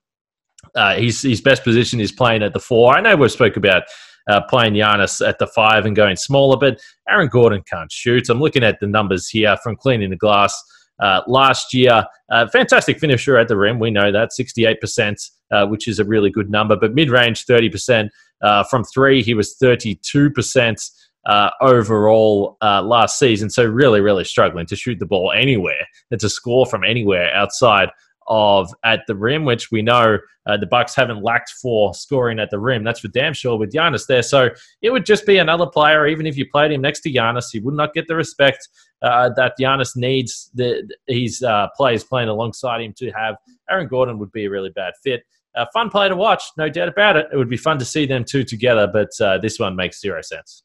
uh, 0.76 0.96
his 0.96 1.22
his 1.22 1.42
best 1.42 1.64
position 1.64 2.00
is 2.00 2.12
playing 2.12 2.42
at 2.42 2.54
the 2.54 2.60
four. 2.60 2.98
I 2.98 3.02
know 3.02 3.16
we've 3.16 3.32
spoke 3.32 3.56
about 3.56 3.84
uh, 4.28 4.42
playing 4.50 4.74
Giannis 4.74 5.26
at 5.26 5.40
the 5.40 5.48
five 5.48 5.86
and 5.86 5.96
going 5.96 6.16
smaller, 6.16 6.58
but 6.58 6.80
Aaron 7.08 7.28
Gordon 7.28 7.64
can't 7.70 7.92
shoot. 7.92 8.30
I'm 8.30 8.40
looking 8.40 8.64
at 8.64 8.80
the 8.80 8.88
numbers 8.88 9.30
here 9.30 9.58
from 9.64 9.76
cleaning 9.76 10.10
the 10.10 10.18
glass. 10.18 10.62
Uh, 11.00 11.22
last 11.28 11.74
year. 11.74 12.04
Uh, 12.30 12.46
fantastic 12.50 13.00
finisher 13.00 13.38
at 13.38 13.48
the 13.48 13.56
rim. 13.56 13.80
We 13.80 13.90
know 13.90 14.12
that 14.12 14.32
68%, 14.38 15.32
uh, 15.50 15.66
which 15.66 15.88
is 15.88 15.98
a 15.98 16.04
really 16.04 16.30
good 16.30 16.50
number. 16.50 16.76
But 16.76 16.94
mid 16.94 17.10
range, 17.10 17.46
30%. 17.46 18.10
Uh, 18.42 18.66
from 18.66 18.84
three, 18.84 19.24
he 19.24 19.34
was 19.34 19.56
32% 19.56 20.92
uh, 21.26 21.50
overall 21.62 22.58
uh, 22.62 22.82
last 22.82 23.20
season. 23.20 23.50
So 23.50 23.66
really, 23.66 24.02
really 24.02 24.24
struggling 24.24 24.66
to 24.68 24.76
shoot 24.76 25.00
the 25.00 25.06
ball 25.06 25.32
anywhere 25.32 25.88
and 26.12 26.20
to 26.20 26.30
score 26.30 26.66
from 26.66 26.84
anywhere 26.84 27.34
outside 27.34 27.90
of 28.30 28.74
at 28.84 29.02
the 29.08 29.16
rim, 29.16 29.44
which 29.44 29.72
we 29.72 29.82
know 29.82 30.18
uh, 30.46 30.58
the 30.58 30.68
Bucks 30.68 30.96
haven't 30.96 31.24
lacked 31.24 31.52
for 31.62 31.94
scoring 31.94 32.40
at 32.40 32.50
the 32.50 32.60
rim. 32.60 32.84
That's 32.84 33.00
for 33.00 33.08
damn 33.10 33.34
sure 33.34 33.58
with 33.58 33.74
Giannis 33.74 34.08
there. 34.08 34.24
So 34.24 34.50
it 34.82 34.92
would 34.92 35.06
just 35.06 35.26
be 35.26 35.38
another 35.38 35.66
player. 35.66 36.08
Even 36.08 36.26
if 36.26 36.38
you 36.38 36.50
played 36.50 36.72
him 36.72 36.82
next 36.82 37.02
to 37.02 37.12
Giannis, 37.12 37.46
he 37.52 37.60
would 37.60 37.76
not 37.76 37.94
get 37.94 38.08
the 38.08 38.16
respect 38.16 38.68
uh, 39.02 39.30
that 39.36 39.54
Giannis 39.60 39.96
needs. 39.96 40.52
The, 40.54 40.90
his 41.08 41.42
uh, 41.44 41.68
players 41.76 42.04
playing 42.04 42.30
alongside 42.30 42.82
him 42.82 42.94
to 42.98 43.12
have. 43.12 43.36
Aaron 43.70 43.88
Gordon 43.88 44.20
would 44.20 44.32
be 44.32 44.46
a 44.46 44.50
really 44.50 44.72
bad 44.72 44.94
fit. 45.04 45.24
A 45.56 45.68
fun 45.72 45.90
player 45.90 46.10
to 46.10 46.16
watch, 46.16 46.44
no 46.58 46.70
doubt 46.70 46.90
about 46.90 47.18
it. 47.18 47.28
It 47.34 47.38
would 47.38 47.50
be 47.50 47.58
fun 47.58 47.80
to 47.80 47.86
see 47.86 48.06
them 48.06 48.24
two 48.24 48.44
together, 48.44 48.88
but 48.88 49.10
uh, 49.20 49.40
this 49.40 49.60
one 49.60 49.76
makes 49.76 50.00
zero 50.00 50.22
sense. 50.22 50.64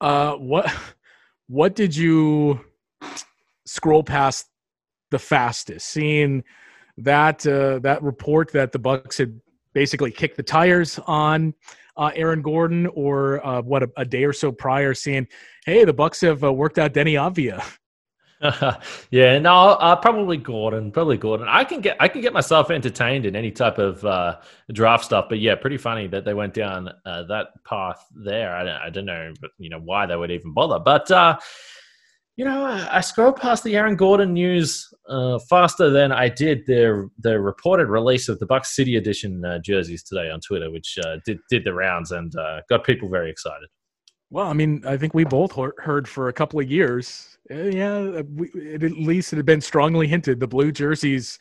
Uh, 0.00 0.34
what 0.34 0.72
what 1.48 1.74
did 1.74 1.96
you 1.96 2.60
scroll 3.64 4.02
past 4.02 4.46
the 5.10 5.18
fastest? 5.18 5.86
Seeing 5.86 6.44
that 6.98 7.46
uh, 7.46 7.78
that 7.80 8.02
report 8.02 8.52
that 8.52 8.72
the 8.72 8.78
Bucks 8.78 9.18
had 9.18 9.40
basically 9.72 10.10
kicked 10.10 10.36
the 10.36 10.42
tires 10.42 10.98
on 11.06 11.54
uh, 11.96 12.10
Aaron 12.14 12.42
Gordon, 12.42 12.86
or 12.88 13.44
uh, 13.44 13.62
what 13.62 13.82
a, 13.82 13.90
a, 13.96 14.04
day 14.04 14.24
or 14.24 14.32
so 14.32 14.52
prior, 14.52 14.94
seeing, 14.94 15.26
hey, 15.66 15.84
the 15.84 15.92
Bucks 15.92 16.20
have 16.20 16.44
uh, 16.44 16.52
worked 16.52 16.78
out 16.78 16.94
Deni 16.94 17.14
Avdija. 17.14 17.64
yeah, 19.10 19.38
no, 19.38 19.76
probably 20.00 20.36
Gordon. 20.36 20.92
Probably 20.92 21.16
Gordon. 21.16 21.48
I 21.48 21.64
can 21.64 21.80
get 21.80 21.96
I 21.98 22.06
can 22.06 22.20
get 22.20 22.32
myself 22.32 22.70
entertained 22.70 23.26
in 23.26 23.34
any 23.34 23.50
type 23.50 23.78
of 23.78 24.04
uh, 24.04 24.38
draft 24.72 25.04
stuff, 25.04 25.26
but 25.28 25.40
yeah, 25.40 25.56
pretty 25.56 25.76
funny 25.76 26.06
that 26.08 26.24
they 26.24 26.34
went 26.34 26.54
down 26.54 26.88
uh, 27.04 27.24
that 27.24 27.48
path 27.64 28.06
there. 28.14 28.54
I 28.54 28.64
don't, 28.64 28.82
I 28.82 28.90
don't 28.90 29.06
know, 29.06 29.32
but 29.40 29.50
you 29.58 29.70
know 29.70 29.80
why 29.80 30.06
they 30.06 30.14
would 30.14 30.30
even 30.30 30.54
bother. 30.54 30.78
But 30.78 31.10
uh, 31.10 31.36
you 32.38 32.44
know, 32.44 32.64
I, 32.64 32.98
I 32.98 33.00
scrolled 33.00 33.36
past 33.36 33.64
the 33.64 33.74
Aaron 33.74 33.96
Gordon 33.96 34.32
news 34.32 34.94
uh, 35.08 35.40
faster 35.50 35.90
than 35.90 36.12
I 36.12 36.28
did 36.28 36.64
the 36.66 37.10
the 37.18 37.40
reported 37.40 37.88
release 37.88 38.28
of 38.28 38.38
the 38.38 38.46
Bucks 38.46 38.76
City 38.76 38.94
Edition 38.94 39.44
uh, 39.44 39.58
jerseys 39.58 40.04
today 40.04 40.30
on 40.30 40.38
Twitter, 40.40 40.70
which 40.70 40.96
uh, 41.04 41.16
did 41.26 41.40
did 41.50 41.64
the 41.64 41.74
rounds 41.74 42.12
and 42.12 42.34
uh, 42.36 42.60
got 42.70 42.84
people 42.84 43.08
very 43.08 43.28
excited. 43.28 43.68
Well, 44.30 44.46
I 44.46 44.52
mean, 44.52 44.84
I 44.86 44.96
think 44.96 45.14
we 45.14 45.24
both 45.24 45.58
heard 45.78 46.06
for 46.06 46.28
a 46.28 46.32
couple 46.32 46.60
of 46.60 46.70
years. 46.70 47.38
Uh, 47.50 47.56
yeah, 47.64 48.20
we, 48.32 48.50
at 48.72 48.82
least 48.82 49.32
it 49.32 49.36
had 49.36 49.46
been 49.46 49.60
strongly 49.60 50.06
hinted 50.06 50.38
the 50.38 50.46
blue 50.46 50.70
jerseys 50.70 51.40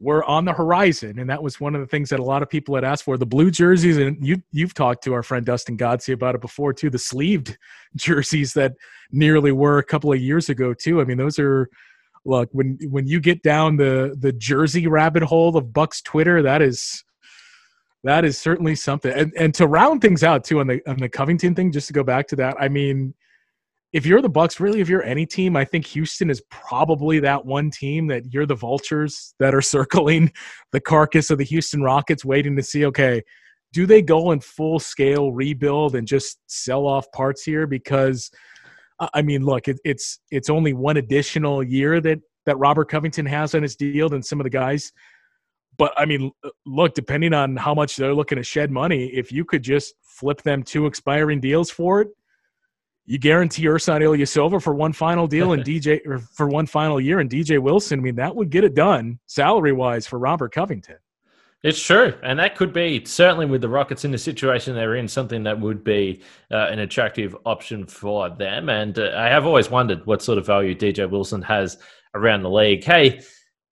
were 0.00 0.24
on 0.24 0.44
the 0.44 0.52
horizon, 0.52 1.18
and 1.18 1.30
that 1.30 1.42
was 1.42 1.60
one 1.60 1.74
of 1.74 1.80
the 1.80 1.86
things 1.86 2.08
that 2.10 2.20
a 2.20 2.24
lot 2.24 2.42
of 2.42 2.50
people 2.50 2.74
had 2.74 2.84
asked 2.84 3.04
for. 3.04 3.16
The 3.16 3.26
blue 3.26 3.50
jerseys, 3.50 3.98
and 3.98 4.16
you 4.26 4.42
you've 4.50 4.74
talked 4.74 5.04
to 5.04 5.14
our 5.14 5.22
friend 5.22 5.46
Dustin 5.46 5.76
Godsey 5.76 6.12
about 6.12 6.34
it 6.34 6.40
before 6.40 6.72
too. 6.72 6.90
The 6.90 6.98
sleeved 6.98 7.56
jerseys 7.96 8.52
that 8.54 8.72
nearly 9.10 9.52
were 9.52 9.78
a 9.78 9.84
couple 9.84 10.12
of 10.12 10.20
years 10.20 10.48
ago 10.48 10.74
too. 10.74 11.00
I 11.00 11.04
mean, 11.04 11.18
those 11.18 11.38
are 11.38 11.68
look 12.24 12.48
when 12.52 12.78
when 12.90 13.06
you 13.06 13.20
get 13.20 13.42
down 13.42 13.76
the 13.76 14.16
the 14.18 14.32
jersey 14.32 14.86
rabbit 14.86 15.22
hole 15.22 15.56
of 15.56 15.72
Bucks 15.72 16.02
Twitter, 16.02 16.42
that 16.42 16.62
is 16.62 17.04
that 18.04 18.24
is 18.24 18.38
certainly 18.38 18.74
something. 18.74 19.12
And 19.12 19.32
and 19.38 19.54
to 19.54 19.66
round 19.66 20.00
things 20.00 20.24
out 20.24 20.44
too 20.44 20.60
on 20.60 20.66
the 20.66 20.80
on 20.88 20.96
the 20.96 21.08
Covington 21.08 21.54
thing, 21.54 21.70
just 21.70 21.86
to 21.88 21.92
go 21.92 22.02
back 22.02 22.26
to 22.28 22.36
that, 22.36 22.56
I 22.58 22.68
mean, 22.68 23.14
if 23.92 24.06
you're 24.06 24.22
the 24.22 24.28
Bucks, 24.28 24.58
really, 24.58 24.80
if 24.80 24.88
you're 24.88 25.02
any 25.02 25.26
team, 25.26 25.56
I 25.56 25.64
think 25.64 25.86
Houston 25.86 26.30
is 26.30 26.42
probably 26.50 27.20
that 27.20 27.44
one 27.44 27.70
team 27.70 28.06
that 28.06 28.32
you're 28.32 28.46
the 28.46 28.54
vultures 28.54 29.34
that 29.38 29.54
are 29.54 29.62
circling 29.62 30.32
the 30.72 30.80
carcass 30.80 31.30
of 31.30 31.38
the 31.38 31.44
Houston 31.44 31.82
Rockets, 31.82 32.24
waiting 32.24 32.56
to 32.56 32.62
see, 32.62 32.86
okay, 32.86 33.22
do 33.72 33.86
they 33.86 34.02
go 34.02 34.32
in 34.32 34.40
full 34.40 34.78
scale 34.78 35.32
rebuild 35.32 35.94
and 35.94 36.06
just 36.06 36.38
sell 36.46 36.86
off 36.86 37.10
parts 37.12 37.42
here? 37.42 37.66
Because 37.66 38.30
I 39.14 39.22
mean, 39.22 39.44
look, 39.44 39.68
it, 39.68 39.78
it's 39.84 40.20
it's 40.30 40.50
only 40.50 40.72
one 40.72 40.96
additional 40.96 41.62
year 41.62 42.00
that 42.00 42.20
that 42.46 42.58
Robert 42.58 42.88
Covington 42.88 43.26
has 43.26 43.54
on 43.54 43.62
his 43.62 43.76
deal 43.76 44.08
than 44.08 44.22
some 44.22 44.40
of 44.40 44.44
the 44.44 44.50
guys. 44.50 44.92
But 45.78 45.92
I 45.96 46.04
mean, 46.04 46.30
look, 46.66 46.94
depending 46.94 47.32
on 47.32 47.56
how 47.56 47.74
much 47.74 47.96
they're 47.96 48.14
looking 48.14 48.36
to 48.36 48.44
shed 48.44 48.70
money, 48.70 49.06
if 49.06 49.32
you 49.32 49.44
could 49.44 49.62
just 49.62 49.94
flip 50.02 50.42
them 50.42 50.62
two 50.62 50.86
expiring 50.86 51.40
deals 51.40 51.70
for 51.70 52.02
it, 52.02 52.08
you 53.04 53.18
guarantee 53.18 53.64
Ersan 53.64 54.00
Ilyasova 54.00 54.62
for 54.62 54.74
one 54.74 54.92
final 54.92 55.26
deal 55.26 55.52
and 55.52 55.64
DJ 55.66 56.06
or 56.06 56.18
for 56.18 56.48
one 56.48 56.66
final 56.66 57.00
year 57.00 57.20
and 57.20 57.28
DJ 57.28 57.58
Wilson. 57.58 57.98
I 57.98 58.02
mean, 58.02 58.16
that 58.16 58.34
would 58.34 58.50
get 58.50 58.64
it 58.64 58.74
done 58.74 59.18
salary 59.26 59.72
wise 59.72 60.06
for 60.06 60.18
Robert 60.18 60.52
Covington. 60.52 60.96
It's 61.62 61.80
true, 61.80 62.12
and 62.24 62.40
that 62.40 62.56
could 62.56 62.72
be 62.72 63.04
certainly 63.04 63.46
with 63.46 63.60
the 63.60 63.68
Rockets 63.68 64.04
in 64.04 64.10
the 64.10 64.18
situation 64.18 64.74
they're 64.74 64.96
in, 64.96 65.06
something 65.06 65.44
that 65.44 65.60
would 65.60 65.84
be 65.84 66.20
uh, 66.50 66.66
an 66.70 66.80
attractive 66.80 67.36
option 67.46 67.86
for 67.86 68.28
them. 68.30 68.68
And 68.68 68.98
uh, 68.98 69.12
I 69.16 69.28
have 69.28 69.46
always 69.46 69.70
wondered 69.70 70.04
what 70.04 70.22
sort 70.22 70.38
of 70.38 70.46
value 70.46 70.74
DJ 70.74 71.08
Wilson 71.08 71.40
has 71.42 71.78
around 72.14 72.42
the 72.42 72.50
league. 72.50 72.82
Hey, 72.82 73.20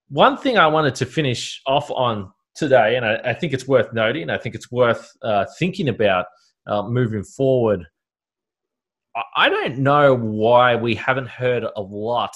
one 0.08 0.36
thing 0.36 0.56
I 0.56 0.68
wanted 0.68 0.94
to 0.96 1.06
finish 1.06 1.60
off 1.66 1.90
on 1.90 2.30
today, 2.54 2.94
and 2.94 3.04
I, 3.04 3.16
I 3.24 3.34
think 3.34 3.52
it's 3.52 3.66
worth 3.66 3.92
noting, 3.92 4.30
I 4.30 4.38
think 4.38 4.54
it's 4.54 4.70
worth 4.70 5.10
uh, 5.22 5.46
thinking 5.58 5.88
about 5.88 6.26
uh, 6.68 6.82
moving 6.82 7.24
forward. 7.24 7.84
I 9.36 9.48
don't 9.48 9.78
know 9.78 10.14
why 10.14 10.76
we 10.76 10.94
haven't 10.94 11.28
heard 11.28 11.64
a 11.64 11.80
lot 11.80 12.34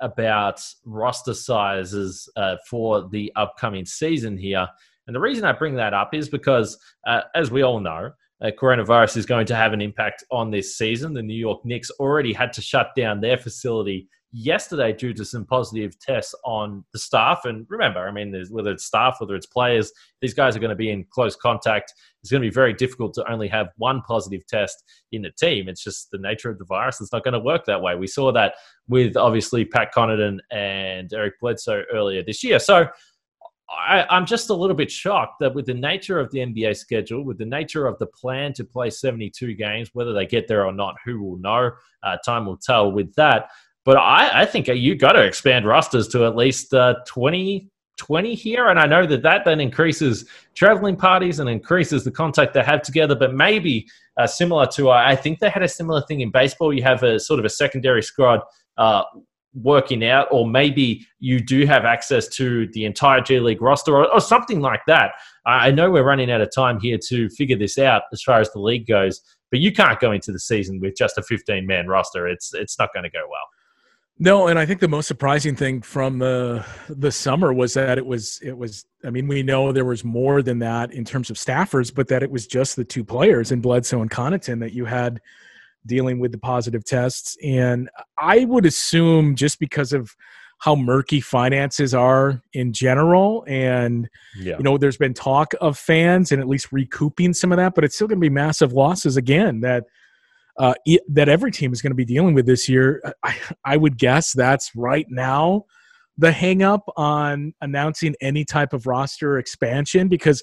about 0.00 0.60
roster 0.84 1.34
sizes 1.34 2.28
uh, 2.36 2.56
for 2.68 3.08
the 3.10 3.32
upcoming 3.36 3.84
season 3.84 4.36
here. 4.36 4.68
And 5.06 5.14
the 5.14 5.20
reason 5.20 5.44
I 5.44 5.52
bring 5.52 5.74
that 5.76 5.94
up 5.94 6.14
is 6.14 6.28
because, 6.28 6.78
uh, 7.06 7.22
as 7.34 7.50
we 7.50 7.62
all 7.62 7.80
know, 7.80 8.10
uh, 8.40 8.50
coronavirus 8.60 9.16
is 9.16 9.26
going 9.26 9.46
to 9.46 9.56
have 9.56 9.72
an 9.72 9.80
impact 9.80 10.24
on 10.30 10.50
this 10.50 10.76
season. 10.76 11.14
The 11.14 11.22
New 11.22 11.34
York 11.34 11.64
Knicks 11.64 11.90
already 11.98 12.32
had 12.32 12.52
to 12.54 12.62
shut 12.62 12.90
down 12.96 13.20
their 13.20 13.36
facility 13.36 14.08
yesterday 14.32 14.92
due 14.92 15.14
to 15.14 15.24
some 15.24 15.44
positive 15.44 15.98
tests 15.98 16.34
on 16.44 16.84
the 16.92 16.98
staff. 16.98 17.44
And 17.44 17.66
remember, 17.68 18.06
I 18.06 18.10
mean, 18.10 18.34
whether 18.50 18.70
it's 18.70 18.84
staff, 18.84 19.16
whether 19.18 19.34
it's 19.34 19.46
players, 19.46 19.90
these 20.20 20.34
guys 20.34 20.56
are 20.56 20.60
going 20.60 20.70
to 20.70 20.76
be 20.76 20.90
in 20.90 21.04
close 21.10 21.34
contact. 21.34 21.94
It's 22.22 22.30
going 22.30 22.42
to 22.42 22.48
be 22.48 22.54
very 22.54 22.74
difficult 22.74 23.14
to 23.14 23.30
only 23.30 23.48
have 23.48 23.68
one 23.76 24.02
positive 24.02 24.46
test 24.46 24.84
in 25.12 25.22
the 25.22 25.30
team. 25.30 25.68
It's 25.68 25.82
just 25.82 26.10
the 26.10 26.18
nature 26.18 26.50
of 26.50 26.58
the 26.58 26.64
virus. 26.64 27.00
It's 27.00 27.12
not 27.12 27.24
going 27.24 27.34
to 27.34 27.40
work 27.40 27.64
that 27.66 27.80
way. 27.80 27.94
We 27.94 28.06
saw 28.06 28.30
that 28.32 28.54
with 28.88 29.16
obviously 29.16 29.64
Pat 29.64 29.94
Connaughton 29.94 30.38
and 30.50 31.12
Eric 31.12 31.40
Bledsoe 31.40 31.84
earlier 31.92 32.22
this 32.22 32.44
year. 32.44 32.58
So 32.58 32.88
I, 33.70 34.16
am 34.16 34.24
just 34.24 34.50
a 34.50 34.54
little 34.54 34.76
bit 34.76 34.90
shocked 34.90 35.40
that 35.40 35.54
with 35.54 35.66
the 35.66 35.74
nature 35.74 36.18
of 36.18 36.30
the 36.30 36.38
NBA 36.38 36.76
schedule, 36.76 37.22
with 37.22 37.38
the 37.38 37.44
nature 37.44 37.86
of 37.86 37.98
the 37.98 38.06
plan 38.06 38.52
to 38.54 38.64
play 38.64 38.88
72 38.88 39.54
games, 39.54 39.90
whether 39.92 40.12
they 40.12 40.26
get 40.26 40.48
there 40.48 40.64
or 40.64 40.72
not, 40.72 40.96
who 41.04 41.22
will 41.22 41.36
know? 41.36 41.70
Uh, 42.02 42.16
time 42.24 42.46
will 42.46 42.56
tell 42.56 42.90
with 42.90 43.12
that. 43.14 43.50
But 43.84 43.96
I, 43.96 44.42
I 44.42 44.46
think 44.46 44.68
you 44.68 44.94
got 44.96 45.12
to 45.12 45.22
expand 45.22 45.66
rosters 45.66 46.08
to 46.08 46.26
at 46.26 46.36
least 46.36 46.74
uh, 46.74 46.96
20, 47.06 47.68
20 47.96 48.34
here. 48.34 48.68
And 48.68 48.78
I 48.78 48.86
know 48.86 49.06
that 49.06 49.22
that 49.22 49.44
then 49.44 49.60
increases 49.60 50.26
traveling 50.54 50.96
parties 50.96 51.38
and 51.38 51.48
increases 51.48 52.04
the 52.04 52.10
contact 52.10 52.54
they 52.54 52.62
have 52.62 52.82
together. 52.82 53.14
But 53.14 53.34
maybe 53.34 53.86
uh, 54.18 54.26
similar 54.26 54.66
to, 54.68 54.90
I 54.90 55.16
think 55.16 55.38
they 55.38 55.50
had 55.50 55.62
a 55.62 55.68
similar 55.68 56.02
thing 56.02 56.20
in 56.20 56.30
baseball. 56.30 56.72
You 56.72 56.82
have 56.82 57.02
a 57.02 57.18
sort 57.18 57.38
of 57.38 57.46
a 57.46 57.50
secondary 57.50 58.02
squad 58.02 58.40
uh, 58.76 59.04
working 59.54 60.04
out, 60.04 60.28
or 60.30 60.46
maybe 60.46 61.06
you 61.18 61.40
do 61.40 61.66
have 61.66 61.84
access 61.84 62.28
to 62.28 62.66
the 62.72 62.84
entire 62.84 63.20
G 63.20 63.40
League 63.40 63.62
roster 63.62 63.96
or, 63.96 64.12
or 64.12 64.20
something 64.20 64.60
like 64.60 64.82
that. 64.86 65.12
I 65.46 65.70
know 65.70 65.90
we're 65.90 66.04
running 66.04 66.30
out 66.30 66.40
of 66.40 66.50
time 66.54 66.78
here 66.78 66.98
to 67.08 67.28
figure 67.30 67.56
this 67.56 67.78
out 67.78 68.02
as 68.12 68.22
far 68.22 68.40
as 68.40 68.50
the 68.52 68.60
league 68.60 68.86
goes, 68.86 69.22
but 69.50 69.60
you 69.60 69.72
can't 69.72 69.98
go 69.98 70.12
into 70.12 70.30
the 70.30 70.38
season 70.38 70.78
with 70.80 70.94
just 70.96 71.16
a 71.16 71.22
15 71.22 71.66
man 71.66 71.86
roster. 71.86 72.28
It's 72.28 72.52
it's 72.54 72.78
not 72.78 72.92
going 72.92 73.04
to 73.04 73.10
go 73.10 73.22
well. 73.28 73.46
No, 74.20 74.48
and 74.48 74.58
I 74.58 74.66
think 74.66 74.80
the 74.80 74.88
most 74.88 75.06
surprising 75.06 75.54
thing 75.54 75.80
from 75.80 76.18
the 76.18 76.64
the 76.88 77.12
summer 77.12 77.52
was 77.52 77.74
that 77.74 77.98
it 77.98 78.06
was 78.06 78.40
it 78.42 78.56
was 78.56 78.84
I 79.04 79.10
mean 79.10 79.28
we 79.28 79.42
know 79.42 79.70
there 79.70 79.84
was 79.84 80.04
more 80.04 80.42
than 80.42 80.58
that 80.58 80.92
in 80.92 81.04
terms 81.04 81.30
of 81.30 81.36
staffers, 81.36 81.94
but 81.94 82.08
that 82.08 82.22
it 82.22 82.30
was 82.30 82.46
just 82.46 82.74
the 82.74 82.84
two 82.84 83.04
players 83.04 83.52
in 83.52 83.60
Bledsoe 83.60 84.02
and 84.02 84.10
Connaughton 84.10 84.58
that 84.60 84.72
you 84.72 84.86
had 84.86 85.20
dealing 85.86 86.18
with 86.18 86.32
the 86.32 86.38
positive 86.38 86.84
tests. 86.84 87.36
And 87.44 87.88
I 88.18 88.44
would 88.44 88.66
assume 88.66 89.36
just 89.36 89.60
because 89.60 89.92
of 89.92 90.14
how 90.58 90.74
murky 90.74 91.20
finances 91.20 91.94
are 91.94 92.42
in 92.52 92.72
general 92.72 93.44
and 93.46 94.08
yeah. 94.36 94.56
you 94.56 94.64
know 94.64 94.76
there's 94.76 94.96
been 94.96 95.14
talk 95.14 95.54
of 95.60 95.78
fans 95.78 96.32
and 96.32 96.40
at 96.40 96.48
least 96.48 96.72
recouping 96.72 97.32
some 97.32 97.52
of 97.52 97.58
that 97.58 97.76
but 97.76 97.84
it's 97.84 97.94
still 97.94 98.08
going 98.08 98.18
to 98.18 98.20
be 98.20 98.28
massive 98.28 98.72
losses 98.72 99.16
again 99.16 99.60
that 99.60 99.84
uh, 100.58 100.74
that 101.08 101.28
every 101.28 101.50
team 101.50 101.72
is 101.72 101.80
going 101.80 101.92
to 101.92 101.96
be 101.96 102.04
dealing 102.04 102.34
with 102.34 102.46
this 102.46 102.68
year 102.68 103.02
I, 103.22 103.36
I 103.64 103.76
would 103.76 103.98
guess 103.98 104.32
that's 104.32 104.74
right 104.74 105.06
now 105.08 105.64
the 106.18 106.32
hang 106.32 106.62
up 106.62 106.82
on 106.96 107.54
announcing 107.60 108.14
any 108.20 108.44
type 108.44 108.72
of 108.72 108.86
roster 108.86 109.38
expansion 109.38 110.08
because 110.08 110.42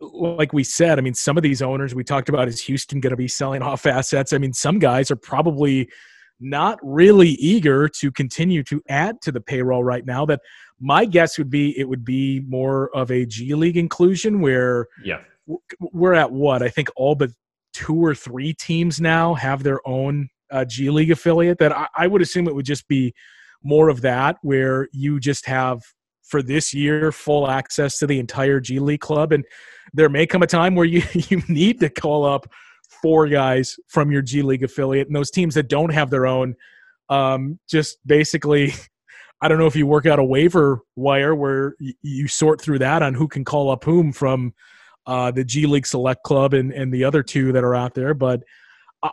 like 0.00 0.52
we 0.52 0.64
said, 0.64 0.98
I 0.98 1.02
mean, 1.02 1.14
some 1.14 1.36
of 1.36 1.42
these 1.42 1.62
owners 1.62 1.94
we 1.94 2.04
talked 2.04 2.28
about 2.28 2.48
is 2.48 2.60
Houston 2.62 3.00
going 3.00 3.12
to 3.12 3.16
be 3.16 3.28
selling 3.28 3.62
off 3.62 3.86
assets. 3.86 4.32
I 4.32 4.38
mean, 4.38 4.52
some 4.52 4.78
guys 4.78 5.10
are 5.10 5.16
probably 5.16 5.88
not 6.40 6.78
really 6.82 7.30
eager 7.30 7.88
to 7.88 8.10
continue 8.10 8.64
to 8.64 8.82
add 8.88 9.20
to 9.22 9.32
the 9.32 9.40
payroll 9.40 9.84
right 9.84 10.04
now. 10.04 10.26
That 10.26 10.40
my 10.80 11.04
guess 11.04 11.38
would 11.38 11.50
be 11.50 11.78
it 11.78 11.88
would 11.88 12.04
be 12.04 12.40
more 12.40 12.94
of 12.96 13.10
a 13.10 13.24
G 13.26 13.54
League 13.54 13.76
inclusion 13.76 14.40
where 14.40 14.88
yeah 15.04 15.20
we're 15.80 16.14
at 16.14 16.32
what 16.32 16.62
I 16.62 16.68
think 16.68 16.88
all 16.96 17.14
but 17.14 17.30
two 17.72 17.96
or 17.96 18.14
three 18.14 18.52
teams 18.52 19.00
now 19.00 19.34
have 19.34 19.62
their 19.62 19.86
own 19.86 20.28
uh, 20.50 20.64
G 20.64 20.90
League 20.90 21.10
affiliate. 21.10 21.58
That 21.58 21.76
I, 21.76 21.88
I 21.96 22.06
would 22.06 22.22
assume 22.22 22.46
it 22.46 22.54
would 22.54 22.66
just 22.66 22.88
be 22.88 23.14
more 23.62 23.88
of 23.88 24.00
that 24.02 24.36
where 24.42 24.88
you 24.92 25.20
just 25.20 25.46
have 25.46 25.82
for 26.22 26.42
this 26.42 26.72
year 26.72 27.12
full 27.12 27.48
access 27.48 27.98
to 27.98 28.06
the 28.06 28.18
entire 28.18 28.60
G 28.60 28.78
League 28.78 29.00
club. 29.00 29.32
And 29.32 29.44
there 29.92 30.08
may 30.08 30.26
come 30.26 30.42
a 30.42 30.46
time 30.46 30.74
where 30.74 30.86
you, 30.86 31.02
you 31.12 31.42
need 31.48 31.80
to 31.80 31.88
call 31.88 32.24
up 32.24 32.46
four 33.02 33.26
guys 33.26 33.76
from 33.88 34.10
your 34.10 34.22
G 34.22 34.42
League 34.42 34.64
affiliate. 34.64 35.06
And 35.06 35.16
those 35.16 35.30
teams 35.30 35.54
that 35.54 35.68
don't 35.68 35.92
have 35.92 36.10
their 36.10 36.26
own, 36.26 36.54
um, 37.08 37.58
just 37.68 37.98
basically, 38.06 38.72
I 39.40 39.48
don't 39.48 39.58
know 39.58 39.66
if 39.66 39.76
you 39.76 39.86
work 39.86 40.06
out 40.06 40.20
a 40.20 40.24
waiver 40.24 40.80
wire 40.94 41.34
where 41.34 41.74
you 41.80 42.28
sort 42.28 42.60
through 42.60 42.78
that 42.78 43.02
on 43.02 43.14
who 43.14 43.26
can 43.26 43.44
call 43.44 43.70
up 43.70 43.82
whom 43.82 44.12
from 44.12 44.54
uh, 45.06 45.30
the 45.30 45.44
G 45.44 45.66
League 45.66 45.86
Select 45.86 46.22
Club 46.22 46.54
and, 46.54 46.72
and 46.72 46.92
the 46.92 47.04
other 47.04 47.22
two 47.22 47.52
that 47.52 47.64
are 47.64 47.74
out 47.74 47.94
there. 47.94 48.14
But 48.14 48.42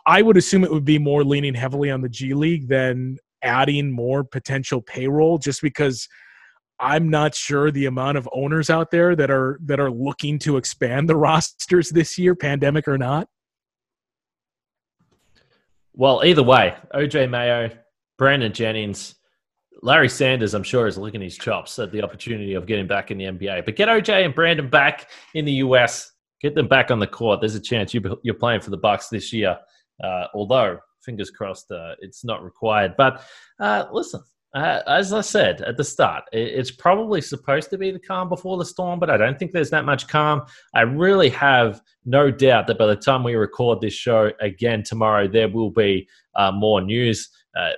I 0.05 0.21
would 0.21 0.37
assume 0.37 0.63
it 0.63 0.71
would 0.71 0.85
be 0.85 0.99
more 0.99 1.23
leaning 1.23 1.55
heavily 1.55 1.89
on 1.89 2.01
the 2.01 2.09
G 2.09 2.33
League 2.33 2.67
than 2.67 3.17
adding 3.41 3.91
more 3.91 4.23
potential 4.23 4.81
payroll 4.81 5.37
just 5.37 5.61
because– 5.61 6.07
I'm 6.79 7.09
not 7.09 7.35
sure 7.35 7.71
the 7.71 7.87
amount 7.87 8.17
of 8.17 8.29
owners 8.31 8.69
out 8.69 8.89
there 8.89 9.15
that 9.15 9.29
are 9.29 9.59
that 9.65 9.79
are 9.79 9.91
looking 9.91 10.39
to 10.39 10.57
expand 10.57 11.09
the 11.09 11.15
rosters 11.17 11.89
this 11.89 12.17
year, 12.17 12.35
pandemic 12.35 12.87
or 12.87 12.97
not. 12.97 13.27
Well, 15.93 16.21
either 16.23 16.43
way, 16.43 16.75
OJ 16.93 17.29
Mayo, 17.29 17.69
Brandon 18.17 18.53
Jennings, 18.53 19.15
Larry 19.81 20.09
Sanders, 20.09 20.53
I'm 20.53 20.63
sure, 20.63 20.87
is 20.87 20.97
licking 20.97 21.21
his 21.21 21.37
chops 21.37 21.79
at 21.79 21.91
the 21.91 22.01
opportunity 22.01 22.53
of 22.53 22.65
getting 22.65 22.87
back 22.87 23.11
in 23.11 23.17
the 23.17 23.25
NBA. 23.25 23.65
But 23.65 23.75
get 23.75 23.87
OJ 23.87 24.25
and 24.25 24.35
Brandon 24.35 24.69
back 24.69 25.09
in 25.33 25.45
the 25.45 25.53
US. 25.53 26.11
Get 26.41 26.55
them 26.55 26.67
back 26.67 26.91
on 26.91 26.99
the 26.99 27.07
court. 27.07 27.41
There's 27.41 27.55
a 27.55 27.61
chance 27.61 27.93
you're 27.93 28.33
playing 28.33 28.61
for 28.61 28.69
the 28.69 28.77
Bucks 28.77 29.09
this 29.09 29.31
year. 29.33 29.57
Uh, 30.03 30.25
although, 30.33 30.77
fingers 31.03 31.29
crossed, 31.29 31.71
uh, 31.71 31.95
it's 31.99 32.23
not 32.23 32.43
required. 32.43 32.95
But 32.97 33.23
uh, 33.59 33.85
listen, 33.91 34.21
uh, 34.55 34.81
as 34.87 35.13
I 35.13 35.21
said 35.21 35.61
at 35.61 35.77
the 35.77 35.83
start, 35.83 36.23
it's 36.31 36.71
probably 36.71 37.21
supposed 37.21 37.69
to 37.69 37.77
be 37.77 37.91
the 37.91 37.99
calm 37.99 38.29
before 38.29 38.57
the 38.57 38.65
storm, 38.65 38.99
but 38.99 39.09
I 39.09 39.17
don't 39.17 39.37
think 39.37 39.51
there's 39.51 39.69
that 39.69 39.85
much 39.85 40.07
calm. 40.07 40.41
I 40.73 40.81
really 40.81 41.29
have 41.29 41.81
no 42.05 42.31
doubt 42.31 42.67
that 42.67 42.79
by 42.79 42.87
the 42.87 42.95
time 42.95 43.23
we 43.23 43.35
record 43.35 43.79
this 43.79 43.93
show 43.93 44.31
again 44.41 44.83
tomorrow, 44.83 45.27
there 45.27 45.49
will 45.49 45.71
be 45.71 46.07
uh, 46.35 46.51
more 46.51 46.81
news. 46.81 47.29
Uh, 47.55 47.71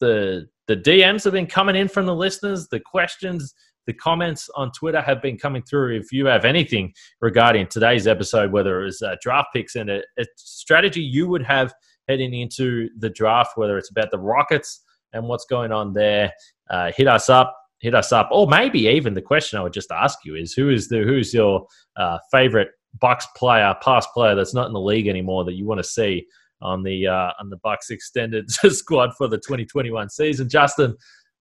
the 0.00 0.48
the 0.66 0.76
DMs 0.76 1.24
have 1.24 1.32
been 1.32 1.46
coming 1.46 1.76
in 1.76 1.88
from 1.88 2.06
the 2.06 2.14
listeners. 2.14 2.68
The 2.68 2.80
questions 2.80 3.54
The 3.86 3.92
comments 3.92 4.48
on 4.54 4.72
Twitter 4.72 5.00
have 5.00 5.20
been 5.20 5.36
coming 5.36 5.62
through. 5.62 5.96
If 5.96 6.10
you 6.10 6.26
have 6.26 6.44
anything 6.44 6.94
regarding 7.20 7.66
today's 7.66 8.06
episode, 8.06 8.50
whether 8.50 8.80
it 8.80 8.84
was 8.86 9.02
uh, 9.02 9.16
draft 9.20 9.48
picks 9.52 9.76
and 9.76 9.90
a, 9.90 10.02
a 10.18 10.24
strategy 10.36 11.02
you 11.02 11.28
would 11.28 11.44
have 11.44 11.74
heading 12.08 12.32
into 12.34 12.88
the 12.98 13.10
draft, 13.10 13.56
whether 13.56 13.76
it's 13.76 13.90
about 13.90 14.10
the 14.10 14.18
Rockets 14.18 14.82
and 15.12 15.28
what's 15.28 15.44
going 15.44 15.72
on 15.72 15.92
there, 15.92 16.32
uh, 16.70 16.92
hit 16.96 17.08
us 17.08 17.28
up. 17.28 17.56
Hit 17.80 17.94
us 17.94 18.12
up, 18.12 18.30
or 18.32 18.46
maybe 18.46 18.86
even 18.86 19.12
the 19.12 19.20
question 19.20 19.58
I 19.58 19.62
would 19.62 19.74
just 19.74 19.90
ask 19.90 20.20
you 20.24 20.36
is 20.36 20.54
who 20.54 20.70
is 20.70 20.88
the 20.88 21.02
who's 21.02 21.34
your 21.34 21.66
uh, 21.96 22.16
favorite 22.30 22.68
Bucks 22.98 23.26
player, 23.36 23.74
past 23.82 24.08
player 24.14 24.34
that's 24.34 24.54
not 24.54 24.68
in 24.68 24.72
the 24.72 24.80
league 24.80 25.08
anymore 25.08 25.44
that 25.44 25.54
you 25.54 25.66
want 25.66 25.80
to 25.80 25.84
see 25.84 26.26
on 26.60 26.82
the 26.82 27.06
uh, 27.06 27.32
on 27.40 27.50
the 27.50 27.58
Bucks 27.58 27.90
extended 27.90 28.50
squad 28.50 29.14
for 29.16 29.28
the 29.28 29.38
2021 29.38 30.10
season. 30.10 30.48
Justin, 30.48 30.96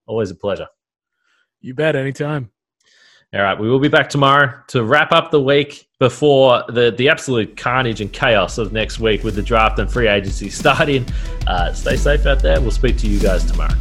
always 0.06 0.32
a 0.32 0.36
pleasure. 0.36 0.68
You 1.62 1.74
bet, 1.74 1.96
anytime. 1.96 2.52
All 3.34 3.42
right, 3.42 3.60
we 3.60 3.68
will 3.68 3.80
be 3.80 3.88
back 3.88 4.10
tomorrow 4.10 4.62
to 4.68 4.84
wrap 4.84 5.12
up 5.12 5.32
the 5.32 5.42
week 5.42 5.88
before 6.00 6.64
the, 6.70 6.94
the 6.96 7.10
absolute 7.10 7.58
carnage 7.58 8.00
and 8.00 8.14
chaos 8.14 8.60
of 8.60 8.72
next 8.72 9.00
week 9.00 9.24
with 9.24 9.34
the 9.34 9.42
draft 9.42 9.80
and 9.80 9.92
free 9.92 10.08
agency 10.08 10.50
starting. 10.52 11.04
Uh, 11.48 11.74
stay 11.74 11.96
safe 11.96 12.28
out 12.28 12.44
there. 12.44 12.62
We'll 12.62 12.70
speak 12.70 12.98
to 13.00 13.08
you 13.08 13.20
guys 13.20 13.44
tomorrow. 13.44 13.74